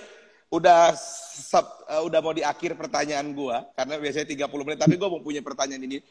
udah 0.52 0.92
sub- 0.94 1.88
eh, 1.88 2.02
udah 2.04 2.20
mau 2.20 2.36
di 2.36 2.44
akhir 2.44 2.76
pertanyaan 2.76 3.32
gua 3.32 3.64
karena 3.74 3.96
biasanya 3.98 4.28
30 4.28 4.68
menit 4.68 4.80
tapi 4.84 5.00
gua 5.00 5.08
mau 5.10 5.24
punya 5.24 5.40
pertanyaan 5.40 5.82
ini. 5.82 6.04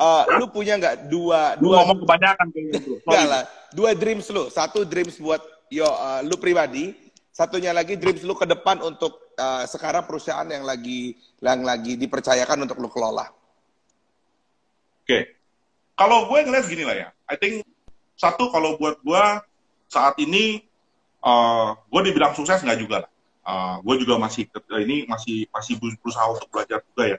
Eh, 0.00 0.24
lu 0.40 0.48
punya 0.48 0.80
nggak 0.80 1.12
dua 1.12 1.60
Lu 1.60 1.68
dua 1.76 1.84
ngomong 1.84 2.08
kebanyakan 2.08 2.46
kayaknya, 2.56 2.80
bro. 2.80 2.96
enggak 3.04 3.26
lah, 3.28 3.42
dua 3.76 3.90
dreams 3.92 4.26
lu. 4.32 4.48
Satu 4.48 4.88
dreams 4.88 5.20
buat 5.20 5.44
yo 5.68 5.84
eh, 5.84 6.20
lu 6.24 6.40
pribadi, 6.40 6.96
satunya 7.28 7.76
lagi 7.76 8.00
dreams 8.00 8.24
lu 8.24 8.32
ke 8.32 8.48
depan 8.48 8.80
untuk 8.80 9.36
eh, 9.36 9.68
sekarang 9.68 10.08
perusahaan 10.08 10.48
yang 10.48 10.64
lagi 10.64 11.20
yang 11.44 11.60
lagi 11.60 12.00
dipercayakan 12.00 12.64
untuk 12.64 12.80
lu 12.80 12.88
kelola. 12.88 13.28
Oke. 15.04 15.36
Kalau 16.00 16.32
gue 16.32 16.48
ngeliat 16.48 16.64
gini 16.64 16.88
lah 16.88 16.96
ya. 16.96 17.08
I 17.28 17.36
think 17.36 17.60
satu 18.16 18.48
kalau 18.48 18.80
buat 18.80 19.04
gue 19.04 19.24
saat 19.92 20.16
ini 20.16 20.64
uh, 21.20 21.76
gue 21.92 22.00
dibilang 22.08 22.32
sukses 22.32 22.64
nggak 22.64 22.80
juga 22.80 23.04
lah. 23.04 23.10
Uh, 23.44 23.76
gue 23.84 24.08
juga 24.08 24.16
masih 24.16 24.48
ini 24.80 25.04
masih 25.04 25.44
masih 25.52 25.76
berusaha 25.76 26.24
untuk 26.24 26.48
belajar 26.48 26.80
juga 26.88 27.04
ya. 27.04 27.18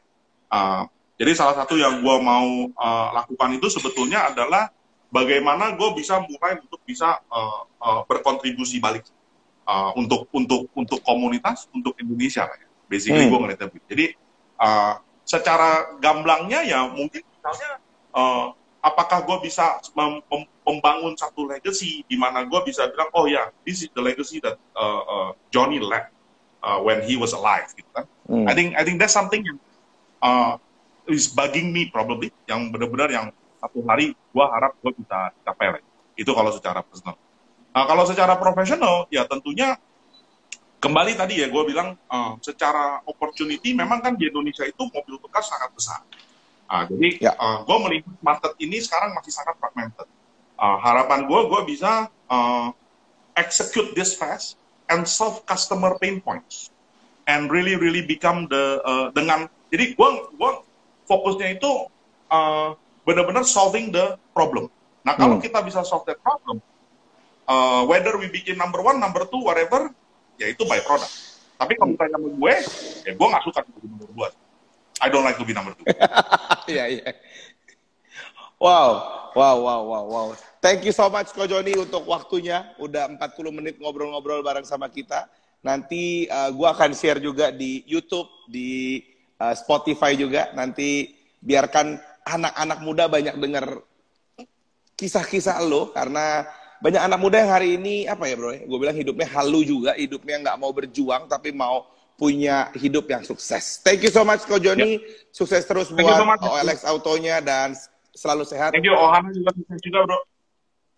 Uh, 0.49 0.89
jadi 1.21 1.37
salah 1.37 1.53
satu 1.53 1.77
yang 1.77 2.01
gue 2.01 2.17
mau 2.17 2.49
uh, 2.73 3.07
lakukan 3.13 3.53
itu 3.53 3.69
sebetulnya 3.69 4.33
adalah 4.33 4.73
bagaimana 5.13 5.77
gue 5.77 5.89
bisa 5.93 6.17
mulai 6.17 6.57
untuk 6.57 6.81
bisa 6.81 7.21
uh, 7.29 7.61
uh, 7.77 8.01
berkontribusi 8.09 8.81
balik 8.81 9.05
uh, 9.69 9.93
untuk 9.93 10.25
untuk 10.33 10.65
untuk 10.73 10.97
komunitas 11.05 11.69
untuk 11.77 11.93
Indonesia 12.01 12.49
ya. 12.49 12.65
Basically 12.89 13.29
Hmm. 13.29 13.37
gue 13.37 13.39
ngeliatnya 13.45 13.69
begitu. 13.69 13.85
Jadi 13.93 14.05
uh, 14.57 14.97
secara 15.21 15.93
gamblangnya 16.01 16.65
ya 16.65 16.89
mungkin 16.89 17.21
misalnya 17.21 17.77
uh, 18.17 18.57
apakah 18.81 19.21
gue 19.21 19.45
bisa 19.45 19.77
mem- 19.93 20.25
mem- 20.25 20.49
membangun 20.65 21.13
satu 21.13 21.45
legacy 21.45 22.01
di 22.09 22.17
mana 22.17 22.49
gue 22.49 22.59
bisa 22.65 22.89
bilang 22.89 23.13
oh 23.13 23.29
ya 23.29 23.53
this 23.61 23.85
is 23.85 23.93
the 23.93 24.01
legacy 24.01 24.41
that 24.41 24.57
uh, 24.73 25.01
uh, 25.05 25.29
Johnny 25.53 25.77
left 25.77 26.09
uh, 26.65 26.81
when 26.81 27.05
he 27.05 27.13
was 27.13 27.37
alive 27.37 27.69
gitu 27.77 27.87
kan. 27.93 28.09
Hmm. 28.25 28.49
I 28.49 28.57
think 28.57 28.73
I 28.73 28.81
think 28.81 28.97
that's 28.97 29.13
something 29.13 29.45
yang 29.45 29.61
uh, 30.25 30.57
is 31.13 31.29
bugging 31.31 31.69
me 31.71 31.87
probably 31.91 32.31
yang 32.47 32.71
benar-benar 32.71 33.11
yang 33.11 33.25
satu 33.61 33.83
hari 33.85 34.15
gue 34.15 34.45
harap 34.47 34.73
gue 34.81 34.91
bisa 34.97 35.31
capai 35.45 35.77
lah. 35.77 35.81
Itu 36.17 36.33
kalau 36.33 36.49
secara 36.51 36.81
personal. 36.81 37.15
Nah, 37.71 37.85
kalau 37.87 38.03
secara 38.03 38.35
profesional 38.35 39.05
ya 39.13 39.23
tentunya 39.29 39.77
kembali 40.81 41.13
tadi 41.13 41.45
ya 41.45 41.47
gue 41.47 41.63
bilang 41.69 41.93
uh, 42.09 42.35
secara 42.41 42.99
opportunity 43.05 43.71
memang 43.71 44.01
kan 44.01 44.17
di 44.17 44.27
Indonesia 44.27 44.65
itu 44.65 44.81
mobil 44.89 45.21
bekas 45.21 45.47
sangat 45.47 45.69
besar. 45.75 46.01
Ah, 46.71 46.87
jadi 46.87 47.19
Ya. 47.19 47.35
gue 47.37 47.77
melihat 47.83 48.07
market 48.23 48.55
ini 48.63 48.79
sekarang 48.79 49.11
masih 49.11 49.31
sangat 49.35 49.59
fragmented. 49.59 50.07
Ah, 50.55 50.79
harapan 50.79 51.27
gue, 51.27 51.39
gue 51.51 51.61
bisa 51.67 52.07
uh, 52.31 52.69
execute 53.35 53.91
this 53.93 54.15
fast 54.15 54.55
and 54.87 55.03
solve 55.03 55.43
customer 55.45 55.95
pain 55.99 56.19
points. 56.19 56.71
and 57.29 57.53
really 57.53 57.77
really 57.77 58.01
become 58.01 58.49
the 58.49 58.81
uh, 58.81 59.07
dengan 59.13 59.45
jadi 59.69 59.93
gue 59.93 60.09
gua 60.35 60.65
fokusnya 61.05 61.57
itu 61.57 61.71
uh, 62.31 62.77
benar-benar 63.05 63.43
solving 63.43 63.89
the 63.89 64.15
problem. 64.31 64.69
Nah 65.01 65.17
kalau 65.17 65.37
hmm. 65.37 65.45
kita 65.45 65.59
bisa 65.65 65.81
solve 65.81 66.05
that 66.05 66.21
problem, 66.21 66.61
uh, 67.49 67.81
whether 67.89 68.15
we 68.17 68.29
bikin 68.29 68.57
number 68.57 68.79
one, 68.79 69.01
number 69.01 69.25
two, 69.27 69.41
whatever, 69.41 69.89
ya 70.37 70.49
itu 70.49 70.61
by 70.69 70.79
product. 70.85 71.11
Tapi 71.61 71.77
kalau 71.77 71.93
misalnya 71.93 72.17
sama 72.17 72.29
gue, 72.33 72.53
ya 73.05 73.11
gue 73.13 73.27
nggak 73.29 73.43
suka 73.45 73.59
jadi 73.61 73.87
nomor 73.89 74.09
dua. 74.17 74.27
I 75.01 75.09
don't 75.09 75.25
like 75.25 75.37
to 75.37 75.45
be 75.45 75.53
number 75.53 75.73
two. 75.77 75.85
Iya, 76.69 76.85
iya. 76.93 77.09
Wow, 78.61 78.89
wow, 79.33 79.57
wow, 79.57 79.81
wow, 79.81 80.05
wow. 80.05 80.27
Thank 80.61 80.85
you 80.85 80.93
so 80.93 81.09
much 81.09 81.33
Ko 81.33 81.49
Joni 81.49 81.73
untuk 81.73 82.05
waktunya. 82.05 82.77
Udah 82.77 83.09
40 83.09 83.49
menit 83.49 83.75
ngobrol-ngobrol 83.81 84.45
bareng 84.45 84.61
sama 84.61 84.85
kita. 84.93 85.25
Nanti 85.65 86.29
uh, 86.29 86.53
gue 86.53 86.67
akan 86.69 86.93
share 86.93 87.17
juga 87.17 87.49
di 87.49 87.81
YouTube, 87.89 88.29
di 88.45 89.01
uh, 89.41 89.55
Spotify 89.57 90.13
juga. 90.13 90.53
Nanti 90.53 91.17
biarkan 91.41 91.97
anak-anak 92.21 92.79
muda 92.85 93.09
banyak 93.09 93.35
dengar 93.41 93.81
kisah-kisah 94.93 95.57
lo 95.65 95.89
karena 95.89 96.45
banyak 96.81 97.01
anak 97.01 97.19
muda 97.21 97.41
yang 97.41 97.51
hari 97.53 97.69
ini 97.81 98.05
apa 98.05 98.29
ya 98.29 98.37
bro? 98.37 98.53
Gue 98.53 98.77
bilang 98.77 98.97
hidupnya 98.97 99.25
halu 99.33 99.65
juga, 99.65 99.97
hidupnya 99.97 100.37
nggak 100.45 100.57
mau 100.61 100.69
berjuang 100.69 101.25
tapi 101.25 101.49
mau 101.49 101.89
punya 102.21 102.69
hidup 102.77 103.09
yang 103.09 103.25
sukses. 103.25 103.81
Thank 103.81 104.05
you 104.05 104.13
so 104.13 104.21
much 104.21 104.45
Ko 104.45 104.61
Joni. 104.61 105.01
Yeah. 105.01 105.33
Sukses 105.33 105.65
terus 105.65 105.89
Thank 105.89 106.05
buat 106.05 106.21
so 106.21 106.53
OLX 106.53 106.85
Autonya 106.85 107.41
dan 107.41 107.73
selalu 108.13 108.45
sehat. 108.45 108.77
Thank 108.77 108.85
you 108.85 108.93
Ohana 108.93 109.33
juga 109.33 109.49
sukses 109.57 109.81
juga 109.81 110.05
bro. 110.05 110.19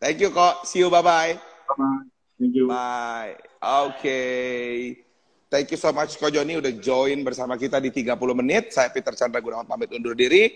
Thank 0.04 0.20
you 0.20 0.36
kok. 0.36 0.68
See 0.68 0.84
you 0.84 0.92
bye 0.92 1.00
bye. 1.00 1.40
Bye. 1.80 2.12
Thank 2.36 2.60
you. 2.60 2.68
Bye. 2.68 3.40
Oke. 3.64 4.04
Okay. 4.04 5.03
Thank 5.54 5.70
you 5.70 5.78
so 5.78 5.94
much 5.94 6.18
Ko 6.18 6.34
Joni 6.34 6.58
udah 6.58 6.74
join 6.82 7.22
bersama 7.22 7.54
kita 7.62 7.78
di 7.78 7.94
30 7.94 8.18
menit. 8.34 8.74
Saya 8.74 8.90
Peter 8.90 9.14
Chandra 9.14 9.38
Gunawan 9.38 9.70
pamit 9.70 9.94
undur 9.94 10.18
diri. 10.18 10.50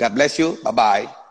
God 0.00 0.12
bless 0.16 0.40
you. 0.40 0.56
Bye 0.64 0.72
bye. 0.72 1.23